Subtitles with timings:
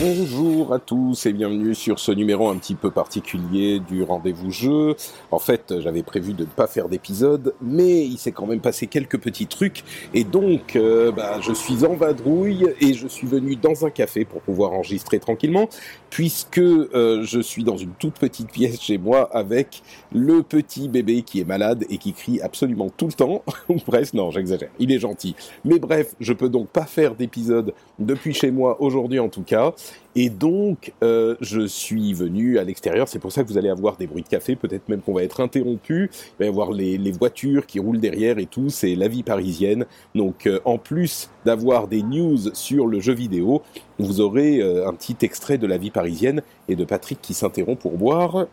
[0.00, 4.94] Bonjour à tous et bienvenue sur ce numéro un petit peu particulier du rendez-vous jeu.
[5.32, 8.86] En fait, j'avais prévu de ne pas faire d'épisode, mais il s'est quand même passé
[8.86, 9.82] quelques petits trucs
[10.14, 14.24] et donc euh, bah, je suis en vadrouille et je suis venu dans un café
[14.24, 15.68] pour pouvoir enregistrer tranquillement
[16.10, 21.22] puisque euh, je suis dans une toute petite pièce chez moi avec le petit bébé
[21.22, 23.42] qui est malade et qui crie absolument tout le temps.
[23.86, 25.34] Presque, non, j'exagère, il est gentil.
[25.64, 29.74] Mais bref, je peux donc pas faire d'épisode depuis chez moi aujourd'hui en tout cas.
[30.20, 33.08] Et donc, euh, je suis venu à l'extérieur.
[33.08, 34.56] C'est pour ça que vous allez avoir des bruits de café.
[34.56, 36.10] Peut-être même qu'on va être interrompu.
[36.12, 38.68] Il va y avoir les, voitures qui roulent derrière et tout.
[38.68, 39.86] C'est la vie parisienne.
[40.16, 43.62] Donc, euh, en plus d'avoir des news sur le jeu vidéo,
[43.98, 47.80] vous aurez euh, un petit extrait de la vie parisienne et de Patrick qui s'interrompt
[47.80, 48.46] pour boire.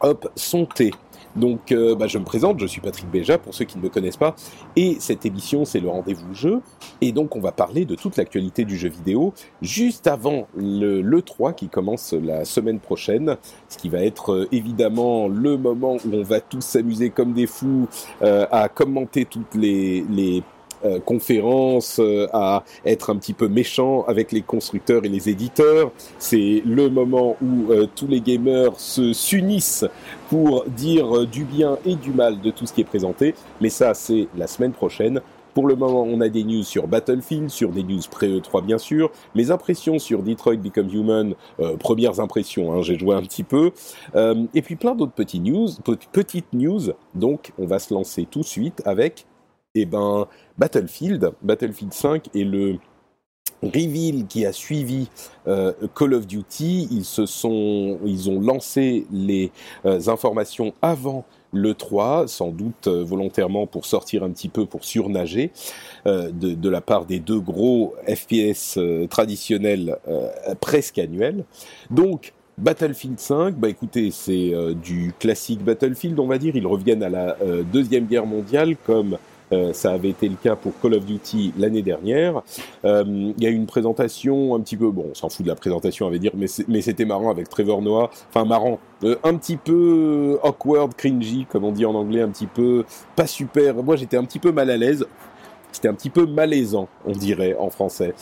[0.00, 0.90] Hop, son thé.
[1.36, 3.88] Donc, euh, bah, je me présente, je suis Patrick Béja, pour ceux qui ne me
[3.88, 4.34] connaissent pas,
[4.74, 6.60] et cette émission, c'est le rendez-vous jeu,
[7.00, 9.32] et donc on va parler de toute l'actualité du jeu vidéo,
[9.62, 13.36] juste avant le l'E3 qui commence la semaine prochaine,
[13.68, 17.46] ce qui va être euh, évidemment le moment où on va tous s'amuser comme des
[17.46, 17.88] fous
[18.22, 20.42] euh, à commenter toutes les
[20.84, 25.92] euh, conférences, euh, à être un petit peu méchant avec les constructeurs et les éditeurs.
[26.18, 29.84] C'est le moment où euh, tous les gamers se s'unissent
[30.28, 33.34] pour dire du bien et du mal de tout ce qui est présenté.
[33.60, 35.20] Mais ça, c'est la semaine prochaine.
[35.56, 39.10] Pour le moment, on a des news sur Battlefield, sur des news pré-E3 bien sûr,
[39.34, 43.70] mes impressions sur Detroit Become Human, euh, premières impressions, hein, j'ai joué un petit peu,
[44.16, 45.42] euh, et puis plein d'autres petites
[46.12, 46.90] petites news.
[47.14, 49.24] Donc, on va se lancer tout de suite avec
[49.76, 50.26] eh ben,
[50.58, 52.78] Battlefield, Battlefield 5 et le
[53.62, 55.08] reveal qui a suivi
[55.46, 59.50] euh, Call of Duty, ils se sont, ils ont lancé les
[59.84, 64.84] euh, informations avant le 3, sans doute euh, volontairement pour sortir un petit peu, pour
[64.84, 65.52] surnager,
[66.04, 68.78] de, la part des deux gros FPS
[69.10, 69.96] traditionnels
[70.60, 71.44] presque annuels.
[71.90, 76.54] Donc, Battlefield 5, bah écoutez, c'est du classique Battlefield, on va dire.
[76.54, 77.36] Ils reviennent à la
[77.72, 79.18] deuxième guerre mondiale comme
[79.52, 82.42] euh, ça avait été le cas pour Call of Duty l'année dernière.
[82.84, 85.48] Euh, il y a eu une présentation un petit peu, bon, on s'en fout de
[85.48, 88.10] la présentation, on va dire, mais c'était marrant avec Trevor Noah.
[88.28, 92.46] Enfin, marrant, euh, un petit peu awkward, cringy, comme on dit en anglais, un petit
[92.46, 92.84] peu
[93.14, 93.74] pas super.
[93.76, 95.06] Moi, j'étais un petit peu mal à l'aise.
[95.76, 98.14] C'était un petit peu malaisant, on dirait en français.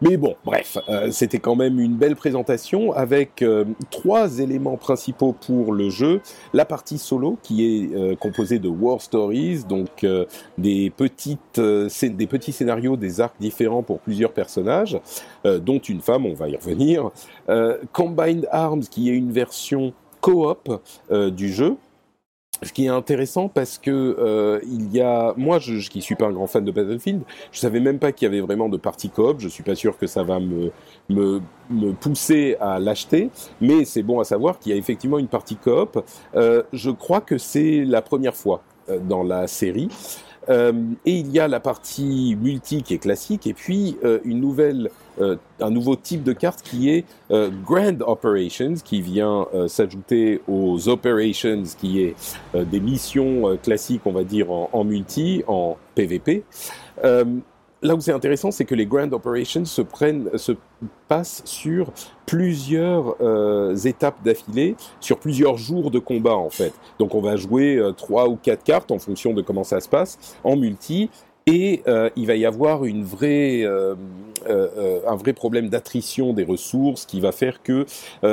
[0.00, 5.34] Mais bon, bref, euh, c'était quand même une belle présentation avec euh, trois éléments principaux
[5.34, 6.22] pour le jeu.
[6.54, 10.06] La partie solo qui est euh, composée de war stories, donc
[10.56, 14.98] des petites, des petits scénarios, des arcs différents pour plusieurs personnages,
[15.44, 17.10] dont une femme, on va y revenir.
[17.92, 19.92] Combined Arms qui est une version
[20.22, 20.80] coop
[21.10, 21.76] du jeu
[22.62, 26.14] ce qui est intéressant parce que euh, il y a moi je, je qui suis
[26.14, 28.76] pas un grand fan de Battlefield, je savais même pas qu'il y avait vraiment de
[28.76, 30.70] partie coop, je suis pas sûr que ça va me
[31.08, 31.40] me,
[31.70, 33.30] me pousser à l'acheter,
[33.60, 36.04] mais c'est bon à savoir qu'il y a effectivement une partie coop.
[36.34, 39.88] Euh, je crois que c'est la première fois euh, dans la série.
[40.48, 40.72] Euh,
[41.04, 44.90] et il y a la partie multi qui est classique, et puis euh, une nouvelle,
[45.20, 47.04] euh, un nouveau type de carte qui est
[47.64, 52.14] Grand Operations, qui vient s'ajouter aux Operations, qui est
[52.54, 56.44] des missions classiques, on va dire en multi, en PVP
[57.82, 60.52] là où c'est intéressant, c'est que les Grand Operations se prennent, se
[61.08, 61.92] passent sur
[62.26, 66.72] plusieurs euh, étapes d'affilée, sur plusieurs jours de combat en fait.
[66.98, 69.88] Donc on va jouer euh, trois ou quatre cartes en fonction de comment ça se
[69.88, 71.10] passe en multi.
[71.46, 73.94] Et euh, il va y avoir une vraie, euh,
[74.48, 77.86] euh, un vrai problème d'attrition des ressources qui va faire que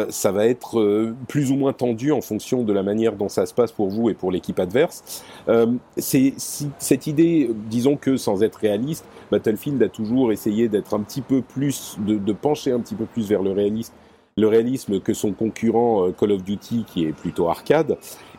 [0.10, 3.54] ça va être plus ou moins tendu en fonction de la manière dont ça se
[3.54, 5.24] passe pour vous et pour l'équipe adverse.
[5.98, 11.22] c'est cette idée, disons que sans être réaliste, Battlefield a toujours essayé d'être un petit
[11.22, 13.94] peu plus, de, de, pencher un petit peu plus vers le réalisme,
[14.38, 17.98] le réalisme que son concurrent Call of Duty qui est plutôt arcade.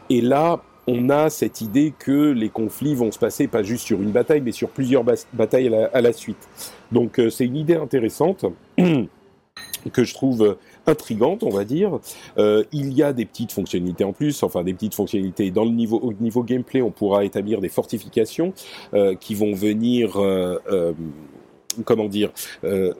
[0.08, 4.02] Et là, on a cette idée que les conflits vont se passer pas juste sur
[4.02, 6.48] une bataille, mais sur plusieurs batailles à la, suite.
[6.90, 8.44] Donc euh, c'est une idée intéressante
[9.92, 10.56] que je trouve
[10.86, 12.00] intrigante, on va dire.
[12.38, 15.70] Euh, il y a des petites fonctionnalités en plus, enfin des petites fonctionnalités dans le
[15.70, 18.52] niveau au niveau gameplay, on pourra établir des fortifications
[18.94, 20.18] euh, qui vont venir
[21.84, 22.30] comment dire,
[22.64, 22.92] euh,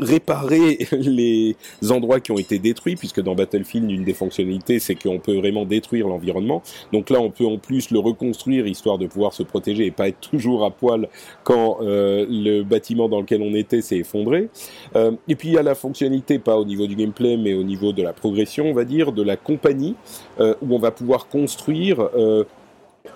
[0.00, 1.56] réparer les
[1.90, 5.64] endroits qui ont été détruits, puisque dans Battlefield, une des fonctionnalités, c'est qu'on peut vraiment
[5.64, 6.62] détruire l'environnement.
[6.92, 10.08] Donc là, on peut en plus le reconstruire, histoire de pouvoir se protéger et pas
[10.08, 11.08] être toujours à poil
[11.44, 14.48] quand euh, le bâtiment dans lequel on était s'est effondré.
[14.96, 17.62] Euh, et puis il y a la fonctionnalité, pas au niveau du gameplay, mais au
[17.62, 19.94] niveau de la progression, on va dire, de la compagnie,
[20.40, 22.44] euh, où on va pouvoir construire euh,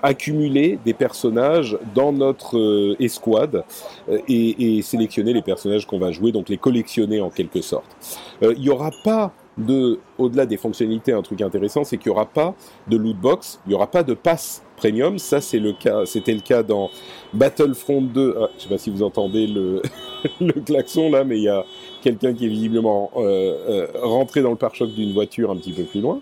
[0.02, 3.64] accumuler des personnages dans notre euh, escouade
[4.08, 7.96] euh, et, et, sélectionner les personnages qu'on va jouer, donc les collectionner en quelque sorte.
[8.42, 12.16] Euh, il n'y aura pas de, au-delà des fonctionnalités, un truc intéressant, c'est qu'il n'y
[12.16, 12.54] aura pas
[12.88, 15.18] de loot box, il n'y aura pas de pass premium.
[15.18, 16.90] Ça, c'est le cas, c'était le cas dans
[17.34, 18.36] Battlefront 2.
[18.40, 19.82] Ah, je sais pas si vous entendez le,
[20.40, 21.64] le klaxon là, mais il y a
[22.02, 25.84] quelqu'un qui est visiblement euh, euh, rentré dans le pare-choc d'une voiture un petit peu
[25.84, 26.20] plus loin.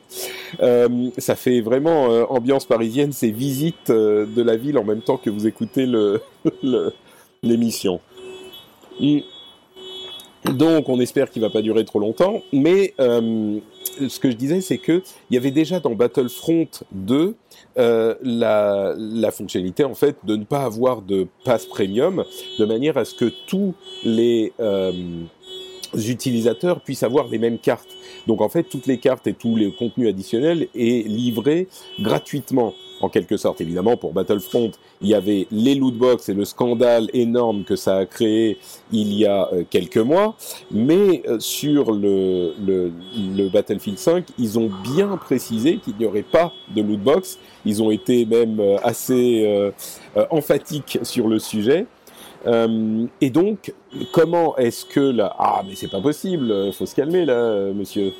[0.63, 5.31] Euh, ça fait vraiment ambiance parisienne, ces visites de la ville en même temps que
[5.31, 5.87] vous écoutez
[7.43, 8.01] l'émission.
[9.01, 9.21] Le,
[10.53, 12.43] donc, on espère qu'il va pas durer trop longtemps.
[12.53, 17.35] Mais ce que je disais, c'est que il y avait déjà dans Battlefront 2
[17.79, 22.25] euh, la, fonctionnalité en fait de ne pas avoir de pass premium,
[22.59, 23.75] de manière à ce que tous
[24.05, 24.53] les
[25.95, 27.97] utilisateurs puissent avoir les mêmes cartes.
[28.27, 31.69] Donc en fait, toutes les cartes et tous les contenus additionnels est livré
[32.01, 33.61] gratuitement en quelque sorte.
[33.61, 34.71] Évidemment, pour Battlefront,
[35.01, 38.59] il y avait les lootbox et le scandale énorme que ça a créé
[38.93, 40.37] il y a euh, quelques mois,
[40.71, 46.23] mais euh, sur le, le, le, Battlefield 5, ils ont bien précisé qu'il n'y aurait
[46.23, 47.39] pas de lootbox.
[47.65, 49.71] Ils ont été même euh, assez euh,
[50.31, 51.87] emphatiques sur le sujet.
[52.47, 53.75] Euh, et donc,
[54.13, 58.13] comment est-ce que là, ah mais c'est pas possible, faut se calmer là, monsieur.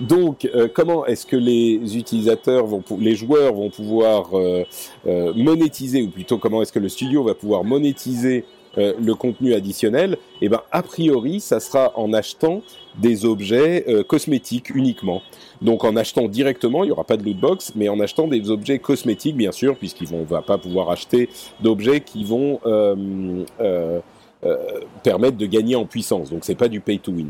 [0.00, 4.64] Donc, euh, comment est-ce que les utilisateurs vont, les joueurs vont pouvoir euh,
[5.06, 8.46] euh, monétiser, ou plutôt comment est-ce que le studio va pouvoir monétiser
[8.78, 10.16] euh, le contenu additionnel?
[10.40, 12.62] Eh ben, a priori, ça sera en achetant
[12.98, 15.22] des objets euh, cosmétiques uniquement.
[15.62, 18.50] Donc, en achetant directement, il n'y aura pas de loot box, mais en achetant des
[18.50, 21.28] objets cosmétiques, bien sûr, puisqu'ils vont, va pas pouvoir acheter
[21.60, 23.44] d'objets qui vont euh,
[25.02, 26.30] permettre de gagner en puissance.
[26.30, 27.28] Donc, c'est pas du pay to win.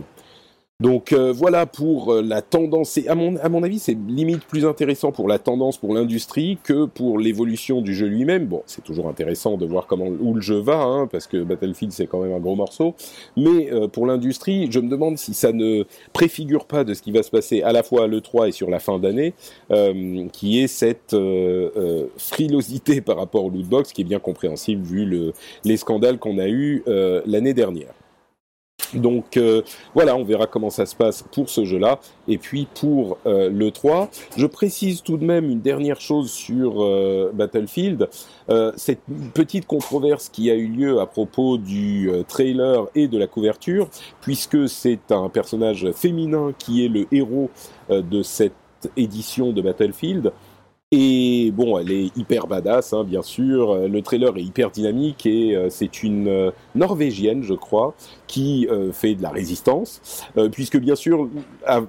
[0.80, 2.98] Donc euh, voilà pour euh, la tendance.
[3.06, 6.86] À mon, à mon avis, c'est limite plus intéressant pour la tendance, pour l'industrie, que
[6.86, 8.46] pour l'évolution du jeu lui-même.
[8.46, 11.92] Bon, c'est toujours intéressant de voir comment où le jeu va, hein, parce que Battlefield
[11.92, 12.94] c'est quand même un gros morceau.
[13.36, 15.84] Mais euh, pour l'industrie, je me demande si ça ne
[16.14, 18.70] préfigure pas de ce qui va se passer à la fois à l'E3 et sur
[18.70, 19.34] la fin d'année,
[19.70, 21.14] euh, qui est cette
[22.16, 25.32] frilosité par rapport au lootbox, qui est bien compréhensible vu le,
[25.64, 26.82] les scandales qu'on a eu
[27.26, 27.92] l'année dernière.
[28.94, 29.62] Donc euh,
[29.94, 32.00] voilà, on verra comment ça se passe pour ce jeu-là.
[32.28, 36.82] Et puis pour euh, le 3, je précise tout de même une dernière chose sur
[36.82, 38.08] euh, Battlefield.
[38.76, 43.88] Cette petite controverse qui a eu lieu à propos du trailer et de la couverture,
[44.20, 47.48] puisque c'est un personnage féminin qui est le héros
[47.88, 48.52] de cette
[48.96, 50.32] édition de Battlefield.
[50.92, 53.86] Et bon, elle est hyper badass, hein, bien sûr.
[53.86, 57.94] Le trailer est hyper dynamique et euh, c'est une euh, Norvégienne, je crois,
[58.26, 60.02] qui euh, fait de la résistance.
[60.50, 61.28] puisque bien sûr,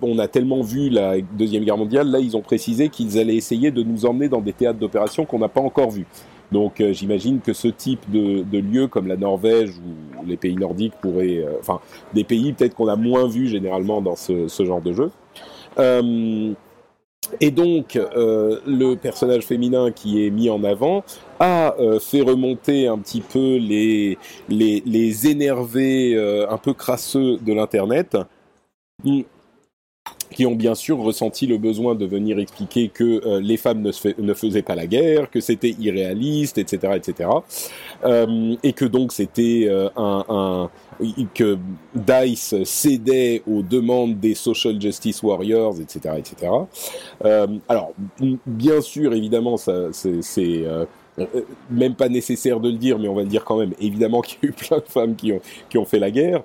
[0.03, 3.71] on a tellement vu la Deuxième Guerre mondiale, là ils ont précisé qu'ils allaient essayer
[3.71, 6.05] de nous emmener dans des théâtres d'opération qu'on n'a pas encore vus.
[6.51, 10.93] Donc j'imagine que ce type de, de, lieu comme la Norvège ou les pays nordiques
[11.01, 11.43] pourraient...
[11.59, 11.79] Enfin,
[12.13, 15.11] des pays peut-être qu'on a moins vus généralement dans ce, ce genre de jeu.
[17.39, 21.03] Et donc, euh, le personnage féminin qui est mis en avant
[21.39, 24.17] a euh, fait remonter un petit peu les,
[24.49, 28.17] les, les énervés euh, un peu crasseux de l'Internet,
[30.31, 33.91] qui ont bien sûr ressenti le besoin de venir expliquer que euh, les femmes ne,
[33.91, 37.29] fait, ne, faisaient pas la guerre, que c'était irréaliste, etc., etc.,
[38.05, 40.69] euh, et que donc c'était euh, un, un,
[41.33, 41.57] que
[41.95, 46.51] Dice cédait aux demandes des social justice warriors, etc., etc.
[47.67, 47.91] alors,
[48.45, 50.63] bien sûr, évidemment, ça, c'est
[51.69, 53.73] même pas nécessaire de le dire, mais on va le dire quand même.
[53.79, 56.43] Évidemment qu'il y a eu plein de femmes qui ont qui ont fait la guerre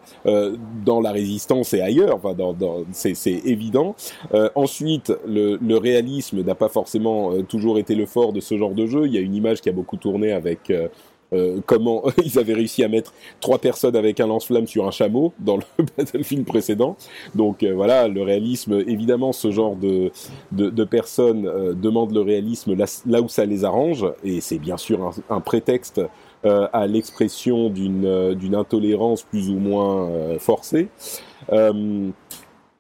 [0.84, 2.16] dans la résistance et ailleurs.
[2.16, 3.14] Enfin, dans, dans c'est
[3.44, 3.94] évident.
[4.54, 8.86] ensuite, le, le réalisme n'a pas forcément toujours été le fort de ce genre de
[8.86, 9.06] jeu.
[9.06, 10.88] Il y a une image qui a beaucoup tourné avec euh,
[11.66, 15.56] comment ils avaient réussi à mettre trois personnes avec un lance-flamme sur un chameau dans
[15.56, 15.62] le
[15.96, 16.96] Battlefield précédent.
[17.34, 20.10] Donc euh, voilà, le réalisme, évidemment, ce genre de,
[20.52, 22.74] de, personnes euh, demandent le réalisme
[23.06, 26.00] là, où ça les arrange, et c'est bien sûr un, un prétexte
[26.44, 30.86] à l'expression d'une intolérance plus ou moins forcée.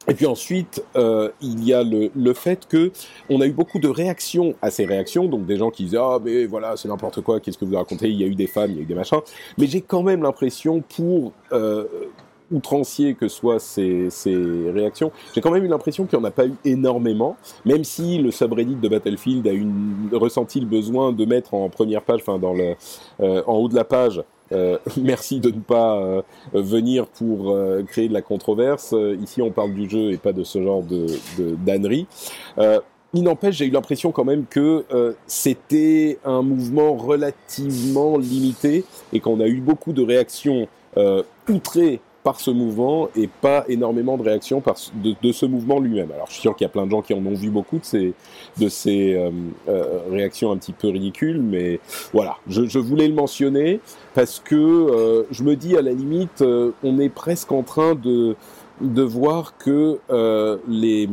[0.08, 2.92] Et puis ensuite, euh, il y a le, le, fait que
[3.28, 6.18] on a eu beaucoup de réactions à ces réactions, donc des gens qui disaient ah
[6.22, 8.08] mais voilà c'est n'importe quoi, qu'est-ce que vous racontez?
[8.08, 9.18] Il y a eu des femmes, il y a eu des machins,
[9.58, 11.84] mais j'ai quand même l'impression pour euh,
[12.52, 14.36] outrancier que soient ces, ces
[14.70, 18.18] réactions, j'ai quand même eu l'impression qu'il n'y en a pas eu énormément, même si
[18.18, 22.38] le subreddit de Battlefield a une, ressenti le besoin de mettre en première page, enfin
[22.38, 22.76] dans le,
[23.20, 24.22] euh, en haut de la page,
[24.52, 26.22] euh, merci de ne pas euh,
[26.52, 28.94] venir pour euh, créer de la controverse.
[29.20, 31.06] ici, on parle du jeu et pas de ce genre de
[31.64, 32.06] d'ânerie.
[33.14, 34.84] il n'empêche, j'ai eu l'impression quand même que
[35.26, 40.68] c'était un mouvement relativement limité et qu'on a eu beaucoup de réactions
[41.48, 46.10] outrées par ce mouvement et pas énormément de réactions par, de, de ce mouvement lui-même.
[46.10, 47.78] Alors je suis sûr qu'il y a plein de gens qui en ont vu beaucoup
[47.78, 48.14] de ces,
[48.58, 49.30] de ces euh,
[49.68, 51.78] euh, réactions un petit peu ridicules, mais
[52.12, 53.78] voilà, je, je voulais le mentionner
[54.16, 57.94] parce que euh, je me dis à la limite, euh, on est presque en train
[57.94, 58.34] de,
[58.80, 61.06] de voir que euh, les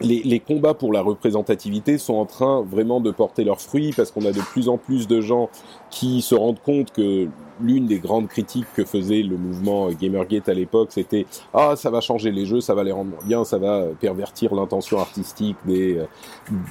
[0.00, 4.10] les, les, combats pour la représentativité sont en train vraiment de porter leurs fruits parce
[4.10, 5.48] qu'on a de plus en plus de gens
[5.90, 7.28] qui se rendent compte que
[7.60, 12.00] l'une des grandes critiques que faisait le mouvement Gamergate à l'époque, c'était ah ça va
[12.00, 16.00] changer les jeux, ça va les rendre bien, ça va pervertir l'intention artistique des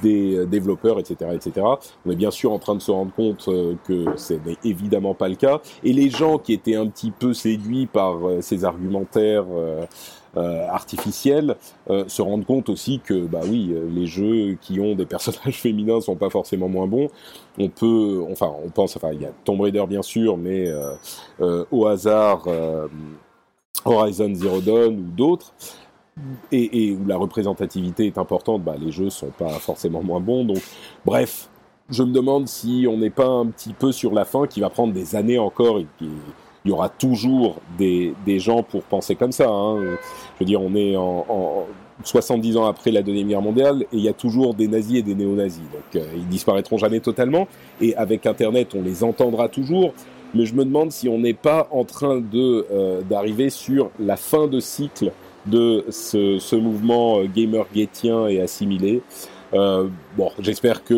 [0.02, 1.66] des développeurs, etc., etc.
[2.06, 5.14] On est bien sûr en train de se rendre compte euh, que ce n'est évidemment
[5.14, 5.60] pas le cas.
[5.82, 9.84] Et les gens qui étaient un petit peu séduits par euh, ces argumentaires euh,
[10.36, 11.56] euh, artificielle,
[11.90, 15.60] euh, se rendre compte aussi que bah oui, euh, les jeux qui ont des personnages
[15.60, 17.08] féminins sont pas forcément moins bons.
[17.58, 20.72] On peut, enfin, on pense, enfin, il y a Tomb Raider bien sûr, mais
[21.38, 22.48] au hasard
[23.84, 25.54] Horizon Zero Dawn ou d'autres.
[26.52, 30.44] Et, et, où la représentativité est importante, bah, les jeux sont pas forcément moins bons.
[30.44, 30.60] Donc,
[31.04, 31.48] bref,
[31.90, 34.70] je me demande si on n'est pas un petit peu sur la fin, qui va
[34.70, 36.08] prendre des années encore et qui,
[36.64, 39.48] il y aura toujours des, des gens pour penser comme ça.
[39.48, 39.80] Hein.
[39.82, 41.66] Je veux dire, on est en, en
[42.02, 45.02] 70 ans après la Deuxième Guerre mondiale et il y a toujours des nazis et
[45.02, 45.62] des néo-nazis.
[45.62, 47.46] Donc euh, ils disparaîtront jamais totalement.
[47.80, 49.92] Et avec Internet, on les entendra toujours.
[50.34, 54.16] Mais je me demande si on n'est pas en train de euh, d'arriver sur la
[54.16, 55.12] fin de cycle
[55.46, 59.02] de ce, ce mouvement euh, gamer-gatien et assimilé.
[59.52, 60.94] Euh, bon, j'espère que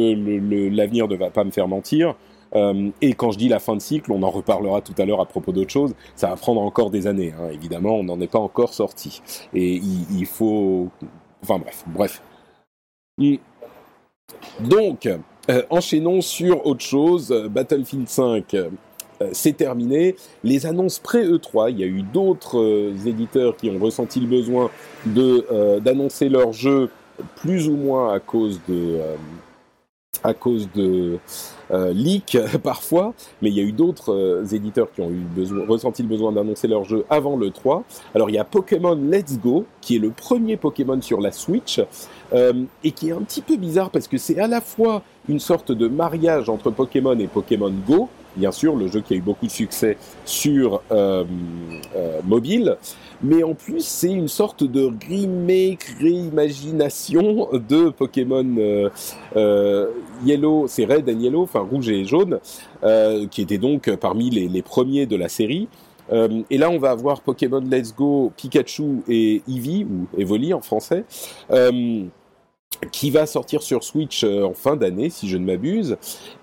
[0.75, 2.15] l'avenir ne va pas me faire mentir.
[2.55, 5.21] Euh, et quand je dis la fin de cycle, on en reparlera tout à l'heure
[5.21, 8.31] à propos d'autre chose, ça va prendre encore des années, hein, évidemment, on n'en est
[8.31, 9.23] pas encore sorti.
[9.55, 10.89] Et il, faut...
[11.43, 12.23] Enfin bref, bref.
[14.61, 18.55] Donc, euh, enchaînons sur autre chose, Battlefield 5.
[18.55, 18.71] Euh,
[19.33, 20.15] c'est terminé.
[20.45, 24.71] Les annonces pré-E3, il y a eu d'autres éditeurs qui ont ressenti le besoin
[25.07, 26.91] d'annoncer leur jeu
[27.37, 29.01] plus ou moins à cause de
[30.23, 31.19] à cause de
[31.71, 35.67] euh, leaks parfois, mais il y a eu d'autres euh, éditeurs qui ont eu besoin,
[35.67, 37.85] ressenti le besoin d'annoncer leur jeu avant le 3.
[38.15, 41.81] Alors il y a Pokémon Let's Go, qui est le premier Pokémon sur la Switch,
[42.33, 45.41] euh, et qui est un petit peu bizarre parce que c'est à la fois une
[45.41, 49.21] sorte de mariage entre Pokémon et Pokémon Go, bien sûr, le jeu qui a eu
[49.21, 51.25] beaucoup de succès sur euh,
[51.95, 52.77] euh, mobile,
[53.23, 58.89] mais en plus c'est une sorte de remake, réimagination de Pokémon euh,
[59.37, 59.87] euh
[60.25, 62.41] Yellow, c'est Red and Yellow, enfin rouge et jaune,
[62.83, 65.69] euh, qui était donc parmi les, les premiers de la série.
[66.13, 70.61] Euh, et là, on va avoir Pokémon Let's Go, Pikachu et Eevee, ou Evoli en
[70.61, 71.05] français,
[71.51, 72.05] euh,
[72.93, 75.97] qui va sortir sur Switch euh, en fin d'année, si je ne m'abuse.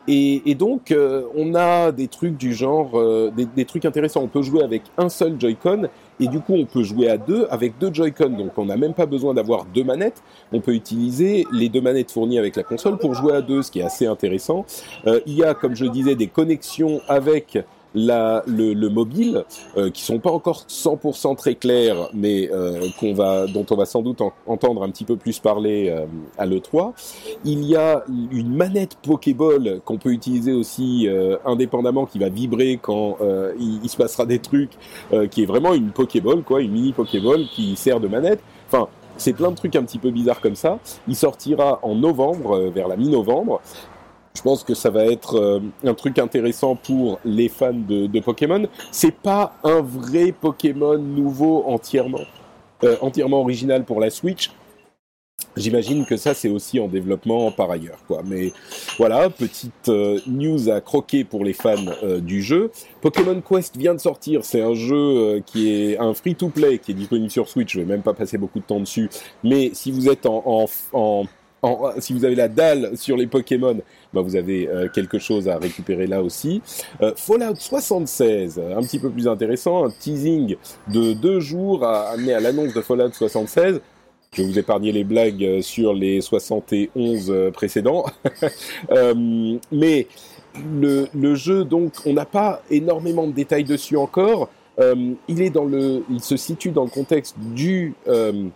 [0.07, 4.21] Et, et, donc, euh, on a des trucs du genre, euh, des, des, trucs intéressants.
[4.21, 5.87] On peut jouer avec un seul Joy-Con,
[6.19, 8.29] et du coup, on peut jouer à deux avec deux Joy-Con.
[8.29, 10.21] Donc, on n'a même pas besoin d'avoir deux manettes.
[10.51, 13.71] On peut utiliser les deux manettes fournies avec la console pour jouer à deux, ce
[13.71, 14.65] qui est assez intéressant.
[15.05, 17.57] il y a, comme je disais, des connexions avec
[17.95, 19.45] la, le, le mobile,
[19.77, 23.85] euh, qui sont pas encore 100% très clairs, mais euh, qu'on va, dont on va
[23.85, 26.05] sans doute en, entendre un petit peu plus parler euh,
[26.37, 26.93] à l'E3.
[27.45, 32.79] Il y a une manette Pokéball qu'on peut utiliser aussi euh, indépendamment, qui va vibrer
[32.81, 34.71] quand euh, il, il, se passera des trucs,
[35.11, 38.39] euh, qui est vraiment une Pokéball, quoi, une mini Pokéball qui sert de manette.
[38.67, 40.79] Enfin, c'est plein de trucs un petit peu bizarres comme ça.
[41.07, 43.61] Il sortira en novembre, vers la mi-novembre.
[44.35, 48.67] Je pense que ça va être euh, un truc intéressant pour les fans de, Pokémon.
[48.91, 52.25] C'est pas un vrai Pokémon nouveau entièrement,
[52.83, 54.51] euh, entièrement original pour la Switch.
[55.55, 58.21] J'imagine que ça c'est aussi en développement par ailleurs, quoi.
[58.25, 58.53] Mais
[58.97, 62.71] voilà, petite euh, news à croquer pour les fans euh, du jeu.
[63.01, 64.43] Pokémon Quest vient de sortir.
[64.43, 67.73] C'est un jeu qui est un free-to-play qui est disponible sur Switch.
[67.73, 69.09] Je vais même pas passer beaucoup de temps dessus.
[69.43, 71.25] Mais si vous êtes en, en
[71.63, 73.79] en, si vous avez la dalle sur les Pokémon,
[74.13, 76.61] bah vous avez euh, quelque chose à récupérer là aussi.
[77.01, 80.55] Euh, Fallout 76, un petit peu plus intéressant, un teasing
[80.87, 83.81] de deux jours à amener à l'annonce de Fallout 76.
[84.33, 88.05] Je vais vous épargner les blagues sur les 71 précédents.
[88.91, 90.07] euh, mais
[90.55, 94.49] le, jeu, donc, on n'a pas énormément de détails dessus encore.
[94.79, 98.47] Euh, il se situe dans le contexte du euh,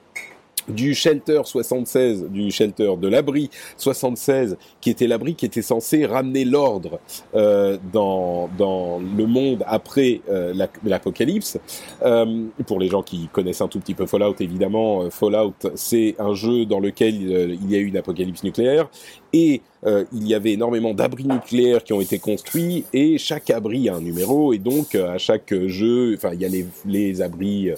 [0.67, 6.45] du shelter 76, du shelter de l'abri 76, qui était l'abri qui était censé ramener
[6.45, 6.99] l'ordre
[7.35, 11.57] euh, dans, dans le monde après euh, l'apocalypse.
[12.03, 16.15] Euh, pour les gens qui connaissent un tout petit peu Fallout, évidemment, euh, Fallout, c'est
[16.19, 18.89] un jeu dans lequel euh, il y a eu une apocalypse nucléaire
[19.33, 23.89] et euh, il y avait énormément d'abris nucléaires qui ont été construits et chaque abri
[23.89, 27.69] a un numéro et donc à chaque jeu, enfin il y a les, les abris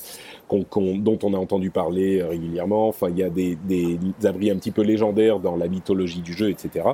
[0.50, 2.88] dont on a entendu parler régulièrement.
[2.88, 3.58] Enfin, il y a des,
[4.24, 6.86] abris un petit peu légendaires dans la mythologie du jeu, etc.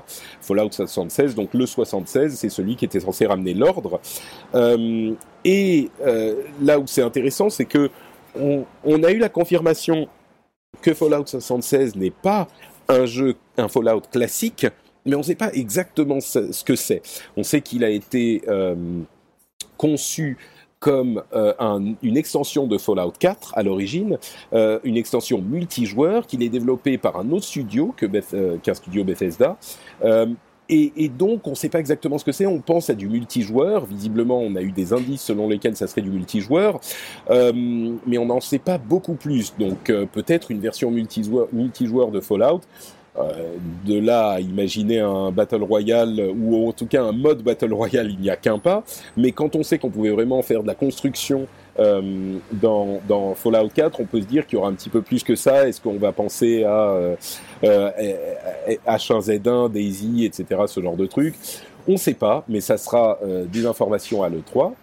[0.41, 3.99] Fallout 76, donc le 76, c'est celui qui était censé ramener l'ordre.
[4.53, 7.89] Euh, et euh, là où c'est intéressant, c'est que
[8.37, 10.09] on, a eu la confirmation
[10.81, 12.47] que Fallout 76 n'est pas
[12.89, 14.67] un jeu, un Fallout classique,
[15.05, 17.01] mais on ne sait pas exactement ce que c'est.
[17.37, 18.75] On sait qu'il a été euh,
[19.77, 20.37] conçu
[20.85, 24.19] comme euh, un, une extension de Fallout 4 à l'origine,
[24.53, 28.75] euh, une extension multijoueur qui est développée par un autre studio que Beth, euh, qu'un
[28.75, 29.57] studio Bethesda.
[30.03, 30.27] Euh,
[30.69, 32.45] et, et, donc, on ne sait pas exactement ce que c'est.
[32.45, 33.85] On pense à du multijoueur.
[33.85, 36.79] Visiblement, on a eu des indices selon lesquels ça serait du multijoueur,
[37.31, 37.51] euh,
[38.05, 39.55] mais on n'en sait pas beaucoup plus.
[39.57, 42.61] Donc, euh, peut-être une version multijoueur, multijoueur de Fallout.
[43.17, 43.55] Euh,
[43.85, 48.11] de là à imaginer un battle royale ou en tout cas un mode battle royale,
[48.11, 48.83] il n'y a qu'un pas.
[49.15, 51.47] Mais quand on sait qu'on pouvait vraiment faire de la construction
[51.79, 55.23] euh, dans, Fallout 4, on peut se dire qu'il y aura un petit peu plus
[55.23, 55.67] que ça.
[55.67, 57.15] Est-ce qu'on va penser à
[57.63, 57.89] euh,
[58.85, 61.35] H1Z1, Daisy, etc., ce genre de trucs
[61.87, 64.73] On ne sait pas, mais ça sera des informations à l'E3.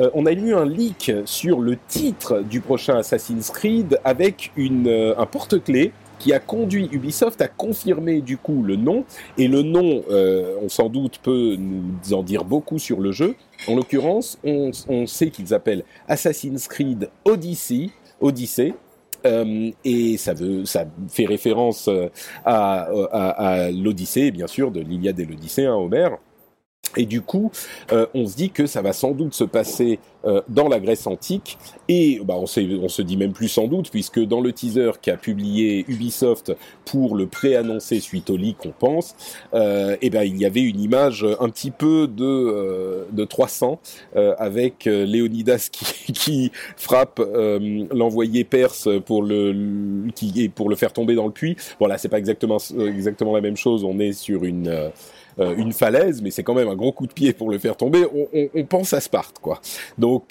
[0.00, 5.26] Euh, on a eu un leak sur le titre du prochain Assassin's Creed avec un
[5.26, 9.04] porte-clés qui a conduit Ubisoft à confirmer du coup le nom.
[9.36, 13.34] Et le nom, euh, on sans doute peut nous en dire beaucoup sur le jeu.
[13.66, 14.72] En l'occurrence, on,
[15.06, 17.90] sait qu'ils appellent Assassin's Creed Odyssey.
[18.20, 18.74] Odyssey.
[19.26, 20.34] Euh, et ça,
[21.08, 21.90] fait référence
[22.44, 26.18] à, à, l'Odyssée, bien sûr, de l'Iliade et l'Odyssée, hein, Homère.
[26.96, 27.50] Et du coup,
[27.92, 31.06] euh, on se dit que ça va sans doute se passer euh, dans la Grèce
[31.06, 31.58] antique.
[31.88, 35.16] Et bah, on, on, se dit même plus sans doute, puisque dans le teaser qu'a
[35.16, 36.52] publié Ubisoft
[36.84, 39.14] pour le pré-annoncer suite au leak, on pense,
[39.54, 43.80] euh, et ben, il y avait une image un petit peu de, euh, de 300
[44.16, 47.20] euh, avec Léonidas qui, qui frappe
[47.92, 51.56] l'envoyé perse pour le, qui, pour le faire tomber dans le puits.
[51.78, 53.84] Voilà, c'est pas exactement, exactement la même chose.
[53.84, 54.90] On est sur une
[55.40, 57.76] euh, une falaise, mais c'est quand même un gros coup de pied pour le faire
[57.76, 58.04] tomber.
[58.12, 59.60] On, on, on pense à Sparte, quoi.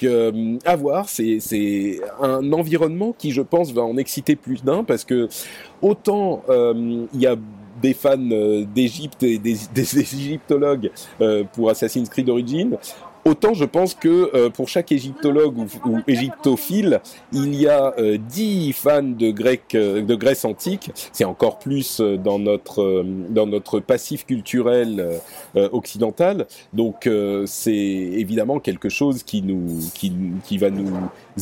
[0.04, 1.10] Euh, à voir.
[1.10, 5.28] C'est, un environnement qui, je pense, va en exciter plus d'un parce que
[5.82, 7.36] autant euh, il y a
[7.82, 9.38] des fans d'Égypte et
[9.74, 12.78] des, égyptologues euh, pour Assassin's Creed Origins,
[13.28, 17.02] Autant je pense que euh, pour chaque égyptologue ou, ou, égyptophile,
[17.34, 20.92] il y a euh, 10 fans de, grec, euh, de Grèce antique.
[21.12, 25.20] C'est encore plus euh, dans notre, euh, dans notre passif culturel
[25.56, 26.48] occidental.
[26.74, 27.10] Donc
[27.46, 30.14] c'est évidemment quelque chose qui, nous, qui,
[30.46, 30.92] qui va nous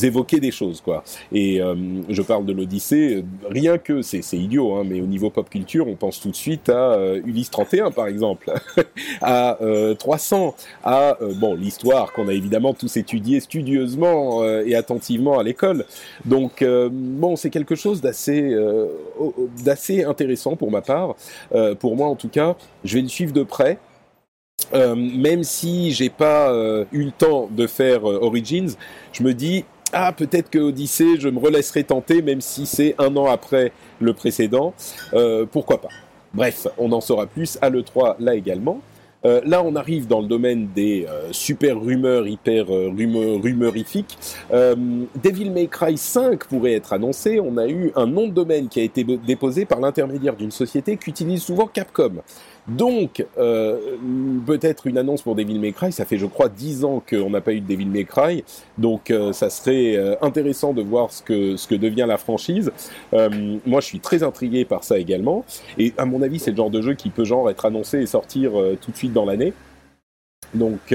[0.02, 0.80] évoquer des choses.
[0.80, 1.04] quoi.
[1.32, 1.60] Et
[2.08, 5.94] je parle de l'Odyssée, rien que, c'est idiot, hein, mais au niveau pop culture, on
[5.94, 8.52] pense tout de suite à Ulysse 31 par exemple,
[9.22, 9.58] à
[9.98, 10.54] 300,
[10.84, 15.84] à bon l'histoire histoire qu'on a évidemment tous étudié studieusement euh, et attentivement à l'école.
[16.24, 18.86] Donc euh, bon, c'est quelque chose d'assez euh,
[19.62, 21.16] d'assez intéressant pour ma part,
[21.54, 22.56] euh, pour moi en tout cas.
[22.84, 23.78] Je vais le suivre de près.
[24.72, 26.50] même si j'ai pas
[26.92, 28.74] eu le temps de faire Origins,
[29.12, 33.16] je me dis ah peut-être que Odyssey je me relaisserai tenter même si c'est un
[33.16, 34.74] an après le précédent.
[35.52, 35.90] pourquoi pas.
[36.34, 38.80] Bref, on en saura plus à l'E3 là également.
[39.26, 44.16] Euh, là, on arrive dans le domaine des euh, super rumeurs, hyper euh, rumeur, rumorifiques.
[44.50, 47.40] Devil May Cry 5 pourrait être annoncé.
[47.40, 50.96] On a eu un nom de domaine qui a été déposé par l'intermédiaire d'une société
[50.96, 52.22] qu'utilise souvent Capcom.
[52.68, 53.96] Donc, euh,
[54.44, 55.92] peut-être une annonce pour Devil May Cry.
[55.92, 58.42] Ça fait, je crois, dix ans qu'on n'a pas eu de Devil May Cry.
[58.76, 62.72] Donc, euh, ça serait euh, intéressant de voir ce que, ce que devient la franchise.
[63.12, 65.44] moi, je suis très intrigué par ça également.
[65.78, 68.06] Et à mon avis, c'est le genre de jeu qui peut genre être annoncé et
[68.06, 69.52] sortir tout de suite dans l'année.
[70.54, 70.94] Donc,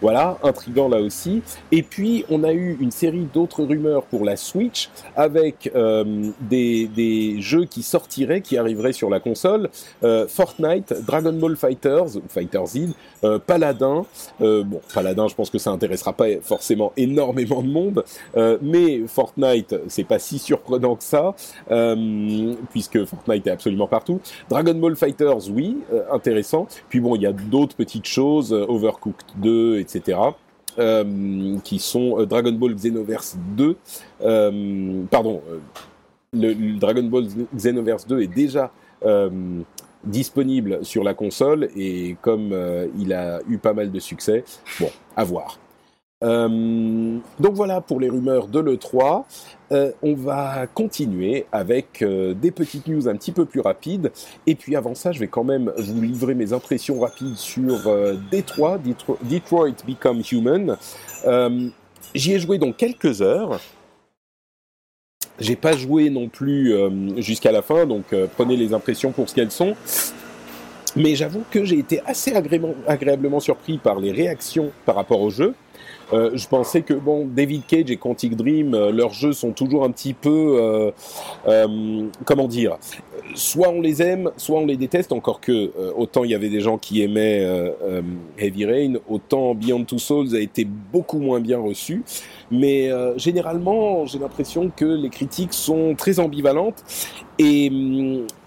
[0.00, 1.42] voilà, intrigant là aussi.
[1.72, 6.86] Et puis, on a eu une série d'autres rumeurs pour la Switch avec euh, des,
[6.86, 9.70] des, jeux qui sortiraient, qui arriveraient sur la console.
[10.02, 14.04] Euh, Fortnite, Dragon Ball Fighters, Fighter Z, euh, Paladin.
[14.40, 18.04] Euh, bon, Paladin, je pense que ça intéressera pas forcément énormément de monde,
[18.36, 21.34] euh, mais Fortnite, c'est pas si surprenant que ça,
[22.70, 24.20] puisque Fortnite est absolument partout.
[24.48, 25.78] Dragon Ball Fighters, oui,
[26.12, 26.66] intéressant.
[26.88, 29.87] Puis bon, il y a d'autres petites choses, Overcooked 2, etc.
[30.78, 33.76] Euh, qui sont euh, Dragon Ball Xenoverse 2.
[34.20, 35.42] Euh, pardon,
[36.32, 38.70] le, Dragon Ball Xenoverse 2 est déjà
[40.04, 42.54] disponible sur la console et comme
[42.98, 44.44] il a eu pas mal de succès,
[44.78, 45.58] bon, à voir.
[46.24, 49.24] Euh, donc voilà pour les rumeurs de l'E3.
[49.70, 54.10] Euh, on va continuer avec euh, des petites news un petit peu plus rapides.
[54.46, 57.78] Et puis avant ça, je vais quand même vous livrer mes impressions rapides sur
[58.32, 58.78] Detroit,
[59.22, 60.76] Detroit Become Human.
[62.14, 63.60] J'y ai joué donc quelques heures.
[65.40, 66.74] J'ai pas joué non plus
[67.18, 69.74] jusqu'à la fin, donc prenez les impressions pour ce qu'elles sont.
[70.96, 75.54] Mais j'avoue que j'ai été assez agréablement surpris par les réactions par rapport au jeu.
[76.12, 79.84] Euh, je pensais que bon, David Cage et Quantic Dream, euh, leurs jeux sont toujours
[79.84, 80.90] un petit peu, euh,
[81.46, 82.78] euh comment dire,
[83.34, 85.12] soit on les aime, soit on les déteste.
[85.12, 87.46] Encore que autant il y avait des gens qui aimaient
[88.38, 92.02] Heavy Rain, autant Beyond Two Souls a été beaucoup moins bien reçu.
[92.50, 96.82] Mais généralement, j'ai l'impression que les critiques sont très ambivalentes
[97.38, 97.66] et,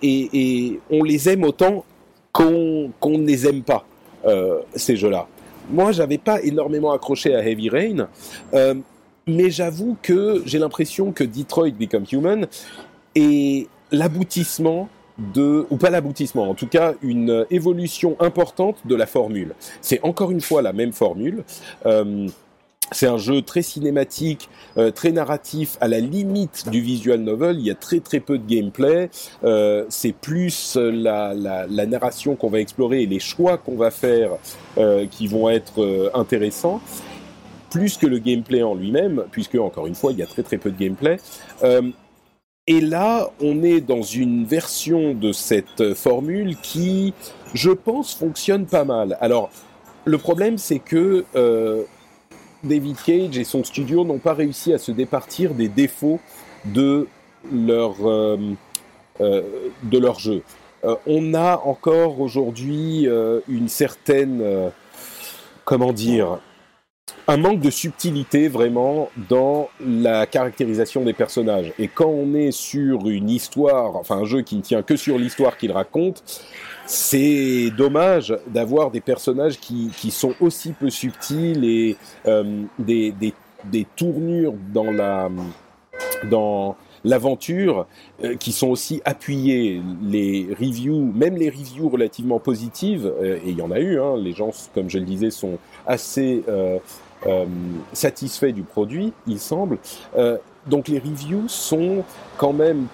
[0.01, 1.85] et, et on les aime autant
[2.31, 3.85] qu'on qu'on ne les aime pas.
[4.75, 5.27] ces jeux-là
[5.69, 8.07] moi, j'avais pas énormément accroché à Heavy Rain,
[8.53, 8.75] euh,
[9.27, 12.47] mais j'avoue que j'ai l'impression que Detroit Become Human
[13.15, 14.89] est l'aboutissement
[15.33, 19.53] de, ou pas l'aboutissement, en tout cas une évolution importante de la formule.
[19.81, 21.43] C'est encore une fois la même formule.
[21.85, 22.27] Euh,
[22.91, 27.57] c'est un jeu très cinématique, euh, très narratif, à la limite du visual novel.
[27.59, 29.09] Il y a très très peu de gameplay.
[29.43, 33.91] Euh, c'est plus la, la, la narration qu'on va explorer et les choix qu'on va
[33.91, 34.31] faire
[34.77, 36.81] euh, qui vont être euh, intéressants,
[37.69, 40.57] plus que le gameplay en lui-même, puisque encore une fois, il y a très très
[40.57, 41.17] peu de gameplay.
[41.63, 41.89] Euh,
[42.67, 47.13] et là, on est dans une version de cette formule qui,
[47.53, 49.17] je pense, fonctionne pas mal.
[49.19, 49.49] Alors,
[50.05, 51.25] le problème, c'est que
[52.63, 56.19] David Cage et son studio n'ont pas réussi à se départir des défauts
[56.65, 57.07] de
[57.51, 58.37] leur, euh,
[59.19, 59.41] euh,
[60.17, 60.43] jeu.
[60.83, 63.07] Euh, on a encore aujourd'hui
[63.47, 64.71] une certaine,
[65.65, 66.39] comment dire,
[67.27, 71.71] un manque de subtilité vraiment dans la caractérisation des personnages.
[71.77, 75.17] Et quand on est sur une histoire, enfin un jeu qui ne tient que sur
[75.17, 76.23] l'histoire qu'il raconte,
[76.91, 81.95] c'est dommage d'avoir des personnages qui, qui, sont aussi peu subtils et
[82.27, 85.29] euh, des, des, des, tournures dans la
[86.29, 86.75] dans
[87.05, 87.87] l'aventure
[88.23, 89.81] euh, qui sont aussi appuyées.
[90.03, 94.17] Les reviews, même les reviews relativement positives, euh, et il y en a eu, hein,
[94.17, 96.43] les gens, comme je le disais, sont assez
[97.93, 99.77] satisfaits du produit, il semble.
[100.67, 102.03] donc les reviews sont
[102.37, 102.87] quand même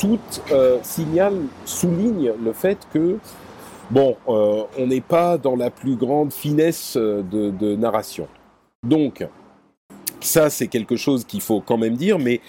[0.00, 0.18] tout
[0.50, 1.36] euh, signale,
[1.66, 3.18] souligne le fait que
[3.90, 8.26] bon, euh, on n'est pas dans la plus grande finesse euh, de, narration.
[8.82, 9.26] Donc,
[10.20, 12.40] ça, c'est quelque chose qu'il faut quand même dire, mais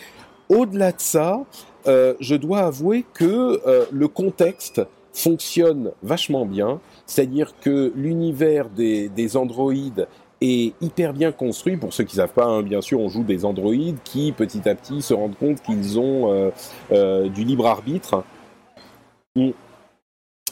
[0.48, 1.42] au-delà de ça,
[1.86, 3.60] je dois avouer que
[3.92, 4.82] le contexte
[5.14, 10.08] fonctionne vachement bien, c'est-à-dire que l'univers des androïdes
[10.42, 11.78] est hyper bien construit.
[11.78, 14.76] Pour ceux qui savent pas, hein, bien sûr, on joue des androïdes qui, petit à
[14.76, 16.50] petit, se rendent compte qu'ils ont euh,
[16.92, 18.24] euh, du libre arbitre.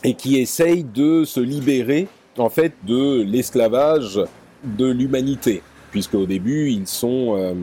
[0.04, 4.22] Et qui essayent de se libérer, en fait, de l'esclavage
[4.64, 7.54] de l'humanité, puisque au début, ils sont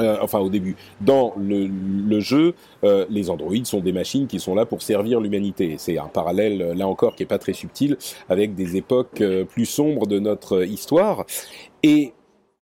[0.00, 4.26] euh, euh, enfin au début, dans le, le jeu, euh, les androïdes sont des machines
[4.26, 5.76] qui sont là pour servir l'humanité.
[5.78, 7.96] C'est un parallèle, là encore, qui est pas très subtil,
[8.28, 11.26] avec des époques euh, plus sombres de notre histoire.
[11.82, 12.12] Et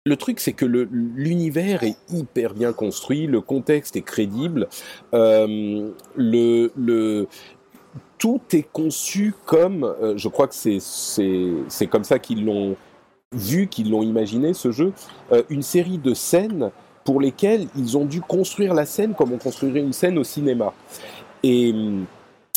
[0.05, 4.67] le truc, c'est que l'univers est hyper bien construit, le contexte est crédible,
[5.13, 7.27] euh, le, le,
[8.17, 12.75] tout est conçu comme, euh, je crois que c'est comme ça qu'ils l'ont
[13.31, 14.93] vu, qu'ils l'ont imaginé ce jeu,
[15.31, 16.71] euh, une série de scènes
[17.05, 20.73] pour lesquels ils ont dû construire la scène comme on construirait une scène au cinéma.
[21.43, 21.73] Et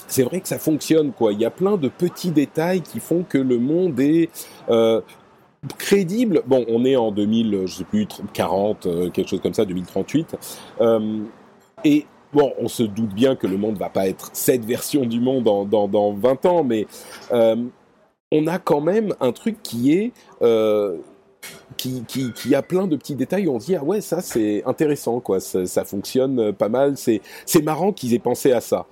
[0.08, 1.32] c'est vrai que ça fonctionne quoi.
[1.32, 4.30] Il y a plein de petits détails qui font que le monde est
[4.70, 5.00] euh,
[5.76, 6.42] crédible.
[6.46, 10.36] Bon, on est en 2000, je sais plus 40, euh, quelque chose comme ça, 2038,
[10.80, 11.20] euh,
[11.84, 15.20] et bon, on se doute bien que le monde va pas être cette version du
[15.20, 16.86] monde dans, dans, dans 20 ans, mais
[17.32, 17.56] euh,
[18.32, 20.96] on a quand même un truc qui est euh,
[21.78, 25.20] qui, a plein de petits détails où on se dit ah ouais ça c'est intéressant
[25.20, 25.40] quoi.
[25.40, 26.96] Ça, ça, fonctionne pas mal.
[26.96, 28.86] C'est c'est marrant qu'ils aient pensé à ça.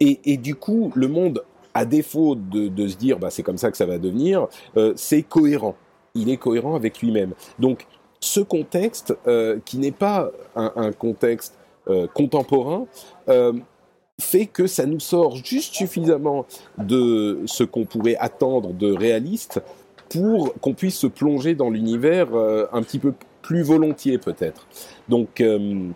[0.00, 3.58] Et, et, du coup le monde à défaut de, de se dire bah c'est comme
[3.58, 5.76] ça que ça va devenir euh, c'est cohérent.
[6.14, 7.32] Il est cohérent avec lui-même.
[7.58, 7.86] Donc
[8.24, 11.54] ce contexte euh, qui n'est pas un, contexte
[11.88, 12.86] euh, contemporain
[13.28, 13.52] euh,
[14.18, 16.46] fait que ça nous sort juste suffisamment
[16.78, 19.60] de ce qu'on pourrait attendre de réaliste
[20.14, 24.66] pour qu'on puisse se plonger dans l'univers euh, un petit peu plus volontiers peut-être.
[25.08, 25.88] Donc euh,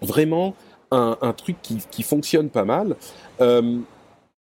[0.00, 0.54] vraiment
[0.90, 2.96] un, truc qui, fonctionne pas mal.
[3.42, 3.76] Euh,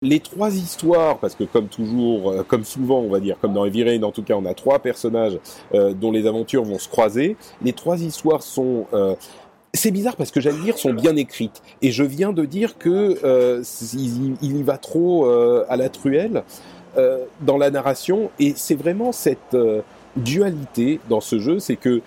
[0.03, 4.03] les trois histoires, parce que comme toujours, comme souvent, on va dire, comme dans Rain,
[4.03, 5.38] en tout cas, on a trois personnages
[5.72, 7.38] dont les aventures vont se croiser.
[7.62, 8.87] Les trois histoires sont
[9.72, 13.62] c'est bizarre parce que j'allais dire sont bien écrites et je viens de dire que
[13.94, 16.44] il, y va trop à la truelle
[16.96, 18.30] euh, dans la narration.
[18.38, 19.83] Et c'est vraiment cette euh,
[20.16, 22.02] dualité dans ce jeu, c'est que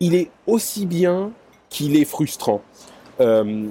[0.00, 1.30] il est aussi bien
[1.68, 2.62] qu'il est frustrant.
[3.20, 3.66] Euh,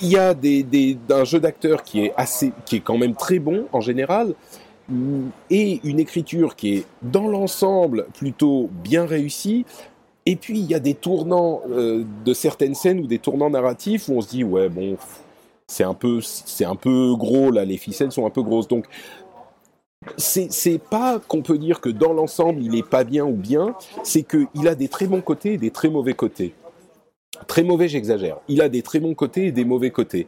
[0.00, 3.38] il y a des, un jeu d'acteur qui est assez, qui est quand même très
[3.38, 4.34] bon en général,
[5.50, 9.64] et une écriture qui est dans l'ensemble plutôt bien réussie,
[10.26, 14.14] et puis il y a des tournants de certaines scènes ou des tournants narratifs où
[14.14, 14.96] on se dit ouais bon
[15.72, 18.68] c'est un peu c'est un peu gros là les ficelles sont un peu grosses.
[18.68, 18.86] Donc
[20.16, 24.22] c'est pas qu'on peut dire que dans l'ensemble il est pas bien ou bien c'est
[24.22, 26.54] que il a des très bons côtés et des très mauvais côtés
[27.46, 28.38] très mauvais, j'exagère.
[28.48, 30.26] Il a des très bons côtés et des mauvais côtés.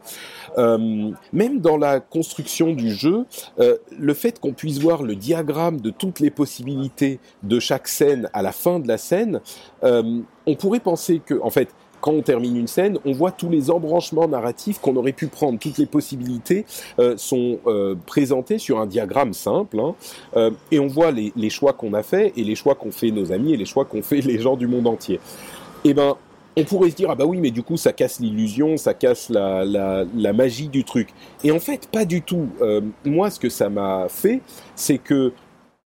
[0.57, 3.25] Euh, même dans la construction du jeu,
[3.59, 8.29] euh, le fait qu'on puisse voir le diagramme de toutes les possibilités de chaque scène
[8.33, 9.41] à la fin de la scène,
[9.83, 11.69] euh, on pourrait penser que, en fait,
[12.05, 15.57] quand on termine une scène, on voit tous les embranchements narratifs qu'on aurait pu prendre,
[15.57, 16.63] toutes les possibilités
[16.99, 19.95] euh, sont euh, présentées sur un diagramme simple, hein,
[20.37, 23.31] euh, et on voit les, choix qu'on a fait et les choix qu'ont fait nos
[23.31, 25.19] amis et les choix qu'ont fait les gens du monde entier.
[25.83, 26.15] Eh ben,
[26.55, 29.29] on pourrait se dire ah bah oui mais du coup ça casse l'illusion, ça casse
[29.29, 31.09] la, magie du truc.
[31.43, 32.47] Et en fait pas du tout.
[33.03, 34.41] Moi ce que ça m'a fait,
[34.75, 35.33] c'est que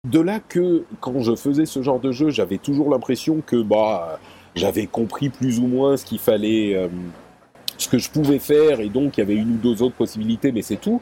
[0.09, 4.19] de là que quand je faisais ce genre de jeu, j'avais toujours l'impression que bah
[4.57, 6.89] j'avais compris plus ou moins ce qu'il fallait, euh,
[7.79, 10.51] ce que je pouvais faire et donc il y avait une ou deux autres possibilités,
[10.51, 11.01] mais c'est tout.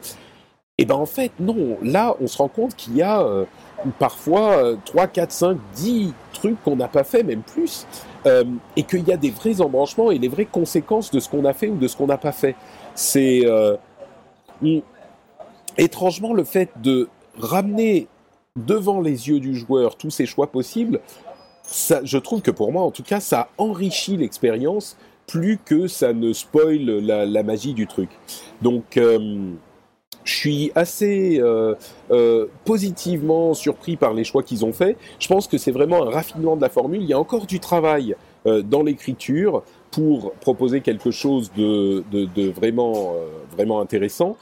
[0.77, 3.45] Et ben en fait non, là on se rend compte qu'il y a euh,
[3.99, 7.87] parfois 3, 4, 5, 10 trucs qu'on n'a pas fait, même plus
[8.27, 11.45] euh, et qu'il y a des vrais embranchements et les vraies conséquences de ce qu'on
[11.45, 12.57] a fait ou de ce qu'on n'a pas fait.
[12.95, 13.77] C'est euh,
[15.77, 18.09] étrangement le fait de ramener
[18.57, 21.01] devant les yeux du joueur tous ces choix possibles.
[21.71, 24.97] Je trouve que pour moi, en tout cas, ça enrichit l'expérience
[25.27, 28.11] plus que ça ne spoil la, magie du truc.
[28.63, 29.53] Donc euh,
[30.25, 31.75] je suis assez euh,
[32.11, 34.97] euh, positivement surpris par les choix qu'ils ont faits.
[35.19, 37.03] Je pense que c'est vraiment un raffinement de la formule.
[37.03, 43.15] Il y a encore du travail dans l'écriture pour proposer quelque chose de, de, vraiment,
[43.57, 44.37] vraiment intéressant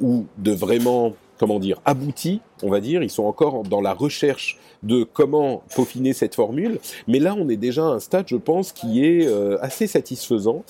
[0.00, 3.02] ou de vraiment, comment dire, abouti, on va dire.
[3.02, 6.78] Ils sont encore dans la recherche de comment peaufiner cette formule.
[7.08, 10.64] Mais là, on est déjà à un stade, je pense, qui est euh, assez satisfaisant.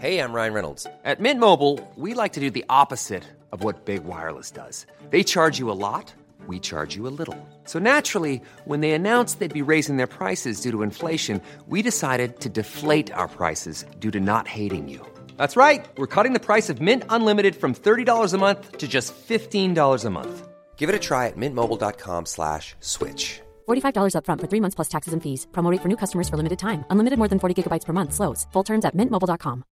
[0.00, 0.86] Hey, I'm Ryan Reynolds.
[1.04, 4.84] At Mint Mobile, we like to do the opposite of what Big Wireless does.
[5.10, 6.12] They charge you a lot,
[6.48, 7.36] we charge you a little.
[7.66, 12.40] So naturally, when they announced they'd be raising their prices due to inflation, we decided
[12.40, 15.06] to deflate our prices due to not hating you.
[15.42, 15.84] That's right.
[15.96, 20.10] We're cutting the price of Mint Unlimited from $30 a month to just $15 a
[20.10, 20.48] month.
[20.76, 23.40] Give it a try at mintmobile.com slash switch.
[23.68, 25.48] $45 upfront for three months plus taxes and fees.
[25.50, 26.84] Promo for new customers for limited time.
[26.90, 28.14] Unlimited more than 40 gigabytes per month.
[28.14, 28.46] Slows.
[28.52, 29.64] Full terms at mintmobile.com.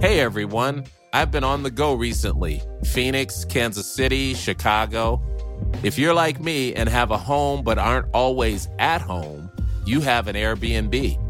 [0.00, 0.84] Hey, everyone.
[1.12, 2.62] I've been on the go recently.
[2.84, 5.20] Phoenix, Kansas City, Chicago.
[5.82, 9.50] If you're like me and have a home but aren't always at home,
[9.84, 11.21] you have an Airbnb.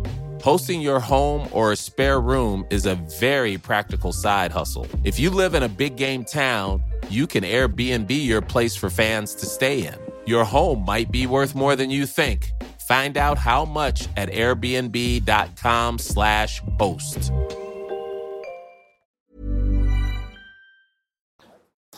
[0.43, 4.89] Hosting your home or a spare room is a very practical side hustle.
[5.05, 9.37] If you live in a big game town, you can Airbnb your place for fans
[9.37, 9.95] to stay in.
[10.27, 12.51] Your home might be worth more than you think.
[12.89, 17.31] Find out how much at airbnb.com/slash boast.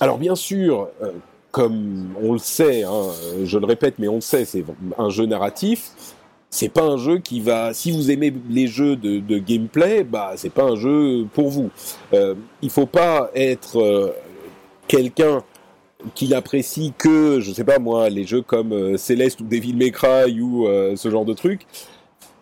[0.01, 1.13] Alors bien sûr, euh,
[1.51, 3.09] comme on le sait, hein,
[3.45, 4.67] je le répète, mais on le sait, c'est
[4.99, 6.14] un jeu narratif.
[6.55, 7.75] C'est pas un jeu qui va.
[7.75, 11.71] Si vous aimez les jeux de, gameplay, bah c'est pas un jeu pour vous.
[12.13, 14.13] Euh, il faut pas être euh,
[14.87, 15.43] quelqu'un
[16.15, 19.91] qui n'apprécie que, je sais pas moi, les jeux comme euh, Celeste ou Devil May
[19.91, 21.67] Cry ou euh, ce genre de trucs.